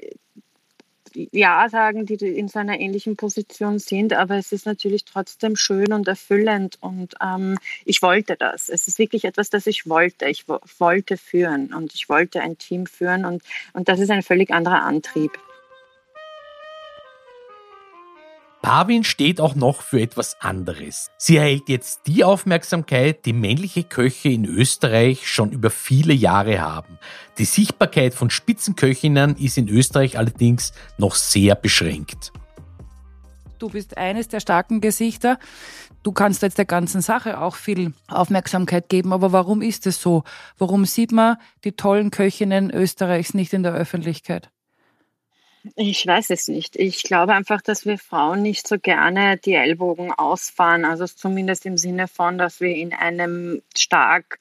ja 1.32 1.68
sagen, 1.70 2.06
die 2.06 2.16
in 2.16 2.48
so 2.48 2.60
einer 2.60 2.80
ähnlichen 2.80 3.16
Position 3.16 3.80
sind, 3.80 4.14
aber 4.14 4.38
es 4.38 4.52
ist 4.52 4.66
natürlich 4.66 5.06
trotzdem 5.06 5.56
schön 5.56 5.92
und 5.94 6.08
erfüllend 6.08 6.78
und 6.82 7.16
ähm, 7.22 7.58
ich 7.86 8.02
wollte 8.02 8.36
das. 8.38 8.70
Es 8.70 8.88
ist 8.88 9.00
wirklich 9.00 9.26
etwas, 9.26 9.50
das 9.50 9.68
ich 9.68 9.88
wollte. 9.90 10.28
Ich 10.28 10.46
wollte 10.48 11.18
führen 11.18 11.74
und 11.74 11.94
ich 11.94 12.10
wollte 12.10 12.42
ein 12.42 12.58
Team 12.58 12.86
führen 12.86 13.26
und, 13.26 13.44
und 13.74 13.90
das 13.90 14.00
ist 14.00 14.12
ein 14.12 14.24
völlig 14.24 14.52
anderer 14.52 14.84
Antrieb. 14.84 15.32
Parvin 18.68 19.06
steht 19.06 19.40
auch 19.40 19.56
noch 19.56 19.80
für 19.80 20.02
etwas 20.02 20.42
anderes. 20.42 21.10
Sie 21.18 21.38
erhält 21.38 21.70
jetzt 21.70 22.02
die 22.06 22.26
Aufmerksamkeit, 22.26 23.26
die 23.26 23.32
männliche 23.32 23.86
Köche 23.86 24.28
in 24.28 24.44
Österreich 24.44 25.32
schon 25.32 25.54
über 25.54 25.70
viele 25.70 26.14
Jahre 26.14 26.60
haben. 26.60 27.00
Die 27.38 27.46
Sichtbarkeit 27.46 28.14
von 28.14 28.30
Spitzenköchinnen 28.30 29.38
ist 29.38 29.58
in 29.58 29.70
Österreich 29.70 30.18
allerdings 30.18 30.74
noch 30.98 31.16
sehr 31.16 31.56
beschränkt. 31.56 32.34
Du 33.58 33.70
bist 33.70 33.96
eines 33.96 34.28
der 34.28 34.42
starken 34.42 34.82
Gesichter. 34.82 35.40
Du 36.04 36.12
kannst 36.12 36.42
jetzt 36.42 36.58
der 36.58 36.66
ganzen 36.66 37.00
Sache 37.00 37.40
auch 37.40 37.56
viel 37.56 37.94
Aufmerksamkeit 38.10 38.90
geben. 38.90 39.14
Aber 39.14 39.32
warum 39.32 39.62
ist 39.62 39.88
es 39.88 40.02
so? 40.02 40.26
Warum 40.58 40.84
sieht 40.84 41.14
man 41.14 41.38
die 41.64 41.72
tollen 41.72 42.12
Köchinnen 42.12 42.70
Österreichs 42.70 43.34
nicht 43.34 43.54
in 43.54 43.64
der 43.64 43.76
Öffentlichkeit? 43.76 44.52
Ich 45.76 46.06
weiß 46.06 46.30
es 46.30 46.48
nicht. 46.48 46.76
Ich 46.76 47.04
glaube 47.04 47.34
einfach, 47.34 47.62
dass 47.62 47.86
wir 47.86 47.98
Frauen 47.98 48.42
nicht 48.42 48.68
so 48.68 48.78
gerne 48.80 49.38
die 49.38 49.54
Ellbogen 49.54 50.12
ausfahren. 50.12 50.86
Also 50.86 51.06
zumindest 51.06 51.66
im 51.66 51.78
Sinne 51.78 52.08
von, 52.08 52.38
dass 52.38 52.60
wir 52.62 52.76
in 52.76 52.94
einem 52.94 53.62
stark 53.76 54.40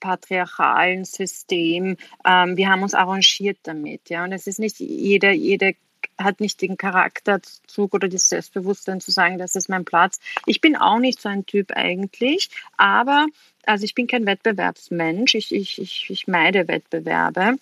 patriarchalen 0.00 1.04
System, 1.04 1.96
ähm, 2.24 2.56
wir 2.56 2.68
haben 2.68 2.82
uns 2.82 2.94
arrangiert 2.94 3.58
damit. 3.62 4.10
Ja? 4.10 4.24
Und 4.24 4.32
es 4.32 4.46
ist 4.46 4.58
nicht 4.58 4.80
jeder, 4.80 5.30
jede 5.30 5.74
hat 6.18 6.40
nicht 6.40 6.60
den 6.60 6.76
Charakterzug 6.76 7.94
oder 7.94 8.08
das 8.08 8.28
Selbstbewusstsein 8.28 9.00
zu 9.00 9.10
sagen, 9.10 9.38
das 9.38 9.54
ist 9.54 9.68
mein 9.68 9.84
Platz. 9.84 10.18
Ich 10.46 10.60
bin 10.60 10.76
auch 10.76 10.98
nicht 10.98 11.20
so 11.20 11.28
ein 11.28 11.46
Typ 11.46 11.72
eigentlich, 11.72 12.50
aber 12.76 13.26
also 13.64 13.84
ich 13.84 13.94
bin 13.94 14.08
kein 14.08 14.26
Wettbewerbsmensch. 14.26 15.34
Ich, 15.36 15.54
ich, 15.54 15.80
ich, 15.80 16.10
ich 16.10 16.26
meide 16.26 16.68
Wettbewerbe. 16.68 17.56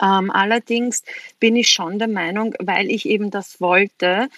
Ähm, 0.00 0.30
allerdings 0.30 1.02
bin 1.40 1.56
ich 1.56 1.70
schon 1.70 1.98
der 1.98 2.08
Meinung, 2.08 2.54
weil 2.58 2.90
ich 2.90 3.06
eben 3.06 3.30
das 3.30 3.60
wollte, 3.60 4.28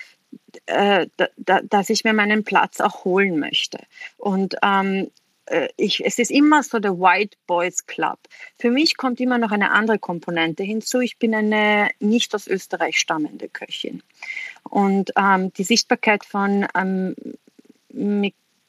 äh, 0.66 1.06
da, 1.16 1.28
da, 1.36 1.60
dass 1.62 1.90
ich 1.90 2.04
mir 2.04 2.12
meinen 2.12 2.44
Platz 2.44 2.80
auch 2.80 3.04
holen 3.04 3.38
möchte. 3.38 3.78
Und 4.16 4.56
ähm, 4.62 5.10
äh, 5.46 5.68
ich, 5.76 6.04
es 6.04 6.18
ist 6.18 6.30
immer 6.30 6.62
so 6.62 6.78
der 6.78 6.98
White 6.98 7.36
Boys 7.46 7.86
Club. 7.86 8.18
Für 8.58 8.70
mich 8.70 8.96
kommt 8.96 9.20
immer 9.20 9.38
noch 9.38 9.52
eine 9.52 9.70
andere 9.70 9.98
Komponente 9.98 10.62
hinzu. 10.62 11.00
Ich 11.00 11.18
bin 11.18 11.34
eine 11.34 11.90
nicht 12.00 12.34
aus 12.34 12.46
Österreich 12.46 12.98
stammende 12.98 13.48
Köchin. 13.48 14.02
Und 14.64 15.12
ähm, 15.16 15.52
die 15.52 15.64
Sichtbarkeit 15.64 16.24
von 16.24 16.66
ähm, 16.74 17.14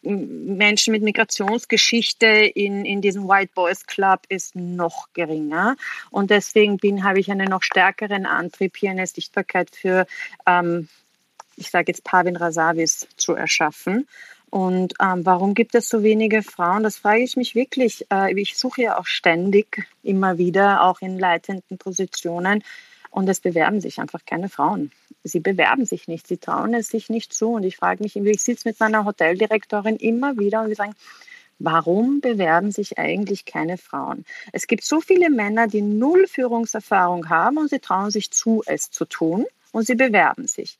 Menschen 0.01 0.91
mit 0.91 1.03
Migrationsgeschichte 1.03 2.27
in, 2.27 2.85
in 2.85 3.01
diesem 3.01 3.27
White 3.27 3.51
Boys 3.55 3.85
Club 3.85 4.21
ist 4.29 4.55
noch 4.55 5.07
geringer. 5.13 5.75
Und 6.11 6.29
deswegen 6.29 6.77
bin, 6.77 7.03
habe 7.03 7.19
ich 7.19 7.31
einen 7.31 7.49
noch 7.49 7.63
stärkeren 7.63 8.25
Antrieb, 8.25 8.77
hier 8.77 8.91
eine 8.91 9.07
Sichtbarkeit 9.07 9.69
für, 9.75 10.07
ähm, 10.45 10.87
ich 11.55 11.69
sage 11.69 11.85
jetzt 11.87 12.03
Pavin 12.03 12.35
Rasavis 12.35 13.07
zu 13.17 13.33
erschaffen. 13.33 14.07
Und 14.49 14.93
ähm, 15.01 15.25
warum 15.25 15.53
gibt 15.53 15.75
es 15.75 15.89
so 15.89 16.03
wenige 16.03 16.41
Frauen? 16.41 16.83
Das 16.83 16.97
frage 16.97 17.21
ich 17.21 17.35
mich 17.35 17.53
wirklich. 17.53 18.05
Äh, 18.11 18.39
ich 18.39 18.57
suche 18.57 18.83
ja 18.83 18.97
auch 18.97 19.05
ständig 19.05 19.85
immer 20.03 20.37
wieder, 20.37 20.83
auch 20.83 21.01
in 21.01 21.19
leitenden 21.19 21.77
Positionen. 21.77 22.63
Und 23.09 23.27
es 23.27 23.39
bewerben 23.39 23.81
sich 23.81 23.99
einfach 23.99 24.21
keine 24.25 24.47
Frauen. 24.47 24.91
Sie 25.27 25.39
bewerben 25.39 25.85
sich 25.85 26.07
nicht, 26.07 26.27
sie 26.27 26.37
trauen 26.37 26.73
es 26.73 26.87
sich 26.89 27.09
nicht 27.09 27.33
zu. 27.33 27.49
Und 27.49 27.63
ich 27.63 27.77
frage 27.77 28.03
mich, 28.03 28.15
ich 28.15 28.43
sitze 28.43 28.67
mit 28.67 28.79
meiner 28.79 29.05
Hoteldirektorin 29.05 29.97
immer 29.97 30.37
wieder 30.37 30.61
und 30.61 30.69
wir 30.69 30.75
sagen, 30.75 30.95
warum 31.59 32.21
bewerben 32.21 32.71
sich 32.71 32.97
eigentlich 32.97 33.45
keine 33.45 33.77
Frauen? 33.77 34.25
Es 34.51 34.67
gibt 34.67 34.83
so 34.83 35.01
viele 35.01 35.29
Männer, 35.29 35.67
die 35.67 35.81
null 35.81 36.27
Führungserfahrung 36.27 37.29
haben 37.29 37.57
und 37.57 37.69
sie 37.69 37.79
trauen 37.79 38.11
sich 38.11 38.31
zu, 38.31 38.63
es 38.65 38.91
zu 38.91 39.05
tun 39.05 39.45
und 39.71 39.85
sie 39.85 39.95
bewerben 39.95 40.47
sich 40.47 40.77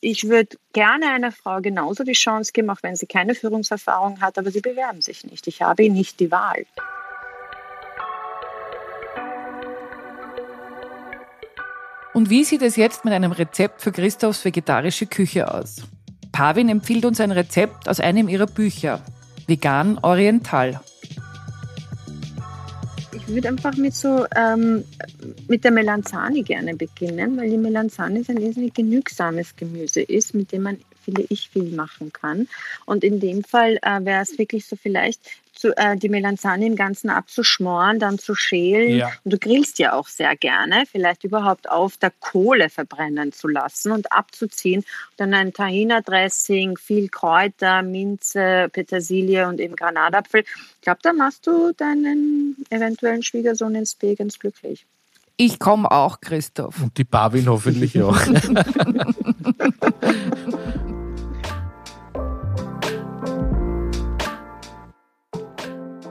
ich 0.00 0.28
würde 0.28 0.56
gerne 0.72 1.10
einer 1.10 1.32
Frau 1.32 1.60
genauso 1.60 2.04
die 2.04 2.12
Chance 2.12 2.52
geben, 2.52 2.70
auch 2.70 2.82
wenn 2.82 2.96
sie 2.96 3.06
keine 3.06 3.34
Führungserfahrung 3.34 4.20
hat, 4.20 4.38
aber 4.38 4.50
sie 4.50 4.60
bewerben 4.60 5.00
sich 5.00 5.24
nicht. 5.24 5.46
Ich 5.46 5.62
habe 5.62 5.88
nicht 5.90 6.20
die 6.20 6.30
Wahl. 6.30 6.66
Und 12.14 12.30
wie 12.30 12.44
sieht 12.44 12.62
es 12.62 12.76
jetzt 12.76 13.04
mit 13.04 13.12
einem 13.12 13.32
Rezept 13.32 13.82
für 13.82 13.92
Christophs 13.92 14.44
vegetarische 14.44 15.06
Küche 15.06 15.52
aus? 15.52 15.82
Pavin 16.32 16.68
empfiehlt 16.68 17.04
uns 17.04 17.20
ein 17.20 17.32
Rezept 17.32 17.88
aus 17.88 18.00
einem 18.00 18.28
ihrer 18.28 18.46
Bücher, 18.46 19.02
Vegan 19.46 19.98
Oriental 19.98 20.80
ich 23.26 23.34
würde 23.34 23.48
einfach 23.48 23.76
mit 23.76 23.94
so 23.94 24.26
ähm, 24.36 24.84
mit 25.48 25.64
der 25.64 25.70
Melanzani 25.70 26.42
gerne 26.42 26.74
beginnen, 26.74 27.36
weil 27.36 27.50
die 27.50 27.56
Melanzani 27.56 28.22
ein 28.28 28.36
irrsinnig 28.36 28.74
genügsames 28.74 29.56
Gemüse 29.56 30.02
ist, 30.02 30.34
mit 30.34 30.52
dem 30.52 30.62
man 30.62 30.78
finde 31.04 31.24
ich 31.28 31.50
viel 31.50 31.70
machen 31.70 32.12
kann. 32.12 32.48
Und 32.86 33.04
in 33.04 33.20
dem 33.20 33.44
Fall 33.44 33.78
äh, 33.82 34.04
wäre 34.04 34.22
es 34.22 34.38
wirklich 34.38 34.66
so 34.66 34.76
vielleicht 34.76 35.20
zu, 35.54 35.76
äh, 35.76 35.96
die 35.96 36.08
Melanzani 36.08 36.66
im 36.66 36.76
Ganzen 36.76 37.10
abzuschmoren, 37.10 37.98
dann 37.98 38.18
zu 38.18 38.34
schälen. 38.34 38.98
Ja. 38.98 39.12
Und 39.24 39.32
du 39.32 39.38
grillst 39.38 39.78
ja 39.78 39.94
auch 39.94 40.08
sehr 40.08 40.36
gerne, 40.36 40.84
vielleicht 40.90 41.24
überhaupt 41.24 41.70
auf 41.70 41.96
der 41.96 42.12
Kohle 42.20 42.68
verbrennen 42.68 43.32
zu 43.32 43.48
lassen 43.48 43.92
und 43.92 44.12
abzuziehen. 44.12 44.84
dann 45.16 45.32
ein 45.32 45.52
Tahina-Dressing, 45.52 46.76
viel 46.76 47.08
Kräuter, 47.08 47.82
Minze, 47.82 48.68
Petersilie 48.72 49.48
und 49.48 49.60
eben 49.60 49.76
Granatapfel. 49.76 50.42
Ich 50.42 50.80
glaube, 50.82 50.98
da 51.02 51.12
machst 51.12 51.46
du 51.46 51.72
deinen 51.72 52.56
eventuellen 52.70 53.22
Schwiegersohn 53.22 53.74
ins 53.74 53.94
B 53.94 54.14
ganz 54.14 54.38
glücklich. 54.38 54.86
Ich 55.36 55.58
komme 55.58 55.90
auch, 55.90 56.20
Christoph. 56.20 56.80
Und 56.80 56.96
die 56.96 57.04
Barwin 57.04 57.48
hoffentlich 57.48 58.00
auch. 58.00 58.16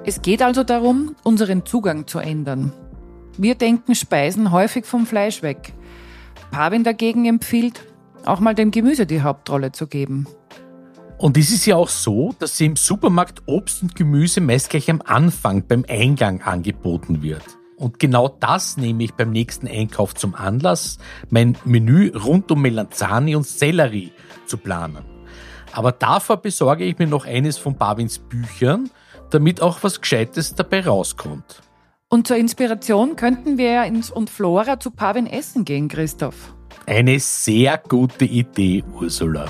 Es 0.06 0.22
geht 0.22 0.42
also 0.42 0.66
darum, 0.66 1.16
unseren 1.24 1.66
Zugang 1.66 2.08
zu 2.08 2.20
ändern. 2.20 2.74
Wir 3.38 3.56
denken 3.56 3.96
Speisen 3.96 4.52
häufig 4.52 4.86
vom 4.86 5.06
Fleisch 5.06 5.42
weg. 5.42 5.74
Pavin 6.52 6.84
dagegen 6.84 7.26
empfiehlt, 7.26 7.86
auch 8.26 8.42
mal 8.42 8.54
dem 8.54 8.72
Gemüse 8.72 9.06
die 9.06 9.22
Hauptrolle 9.22 9.72
zu 9.72 9.88
geben. 9.88 10.28
Und 11.18 11.38
es 11.38 11.52
ist 11.52 11.66
ja 11.66 11.78
auch 11.78 11.88
so, 11.88 12.36
dass 12.38 12.58
sie 12.58 12.66
im 12.66 12.76
Supermarkt 12.76 13.44
Obst 13.46 13.82
und 13.82 13.96
Gemüse 13.96 14.42
meist 14.42 14.70
gleich 14.70 14.92
am 14.92 15.02
Anfang 15.06 15.66
beim 15.68 15.86
Eingang 15.88 16.42
angeboten 16.42 17.24
wird. 17.24 17.44
Und 17.78 17.98
genau 17.98 18.28
das 18.28 18.76
nehme 18.76 19.06
ich 19.06 19.14
beim 19.14 19.32
nächsten 19.32 19.68
Einkauf 19.68 20.16
zum 20.16 20.36
Anlass, 20.36 20.98
mein 21.30 21.58
Menü 21.64 22.10
rund 22.10 22.52
um 22.52 22.62
Melanzani 22.62 23.38
und 23.38 23.48
Sellerie 23.48 24.12
zu 24.48 24.58
planen. 24.58 25.06
Aber 25.72 25.94
davor 25.94 26.38
besorge 26.38 26.84
ich 26.84 27.00
mir 27.00 27.08
noch 27.08 27.26
eines 27.26 27.58
von 27.58 27.78
Pavins 27.78 28.20
Büchern, 28.20 28.90
damit 29.30 29.62
auch 29.62 29.84
was 29.84 30.02
Gescheites 30.02 30.56
dabei 30.56 30.86
rauskommt. 30.86 31.62
Und 32.10 32.28
zur 32.28 32.38
Inspiration 32.38 33.16
könnten 33.16 33.58
wir 33.58 33.84
ins 33.86 34.12
und 34.12 34.30
Flora 34.30 34.80
zu 34.80 34.92
Pavin 34.92 35.26
essen 35.26 35.66
gehen, 35.66 35.88
Christoph. 35.88 36.54
Eine 36.86 37.20
sehr 37.20 37.78
gute 37.78 38.26
Idee, 38.26 38.84
Ursula. 38.94 39.48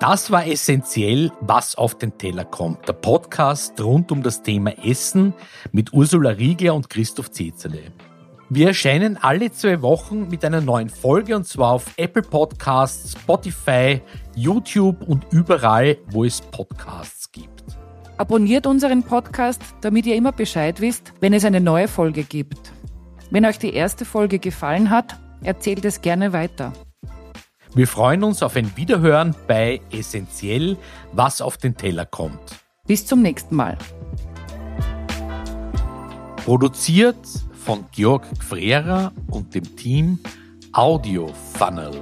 Das 0.00 0.30
war 0.30 0.46
essentiell, 0.46 1.32
was 1.40 1.74
auf 1.74 1.96
den 1.96 2.18
Teller 2.18 2.44
kommt. 2.44 2.86
Der 2.86 2.92
Podcast 2.92 3.80
rund 3.80 4.12
um 4.12 4.22
das 4.22 4.42
Thema 4.42 4.70
Essen 4.84 5.34
mit 5.72 5.92
Ursula 5.92 6.30
Riegler 6.30 6.74
und 6.74 6.90
Christoph 6.90 7.30
Zezele. 7.30 7.92
Wir 8.48 8.68
erscheinen 8.68 9.16
alle 9.20 9.50
zwei 9.50 9.82
Wochen 9.82 10.28
mit 10.28 10.44
einer 10.44 10.60
neuen 10.60 10.88
Folge 10.88 11.34
und 11.34 11.48
zwar 11.48 11.72
auf 11.72 11.86
Apple 11.96 12.22
Podcasts, 12.22 13.20
Spotify, 13.20 14.00
YouTube 14.36 15.02
und 15.02 15.26
überall, 15.32 15.98
wo 16.10 16.22
es 16.22 16.40
Podcasts 16.40 17.32
gibt. 17.32 17.64
Abonniert 18.18 18.68
unseren 18.68 19.02
Podcast, 19.02 19.60
damit 19.80 20.06
ihr 20.06 20.14
immer 20.14 20.30
Bescheid 20.30 20.80
wisst, 20.80 21.12
wenn 21.20 21.32
es 21.32 21.44
eine 21.44 21.60
neue 21.60 21.88
Folge 21.88 22.22
gibt. 22.22 22.72
Wenn 23.32 23.44
euch 23.44 23.58
die 23.58 23.74
erste 23.74 24.04
Folge 24.04 24.38
gefallen 24.38 24.90
hat, 24.90 25.18
erzählt 25.42 25.84
es 25.84 26.00
gerne 26.00 26.32
weiter. 26.32 26.72
Wir 27.74 27.88
freuen 27.88 28.22
uns 28.22 28.44
auf 28.44 28.54
ein 28.54 28.76
Wiederhören 28.76 29.34
bei 29.48 29.80
Essentiell, 29.90 30.76
was 31.12 31.40
auf 31.40 31.56
den 31.56 31.76
Teller 31.76 32.06
kommt. 32.06 32.54
Bis 32.86 33.04
zum 33.06 33.22
nächsten 33.22 33.56
Mal. 33.56 33.76
Produziert 36.36 37.16
von 37.66 37.84
Georg 37.90 38.22
Gfrera 38.38 39.10
und 39.28 39.52
dem 39.52 39.74
Team 39.74 40.20
Audio 40.70 41.26
Funnel. 41.58 42.00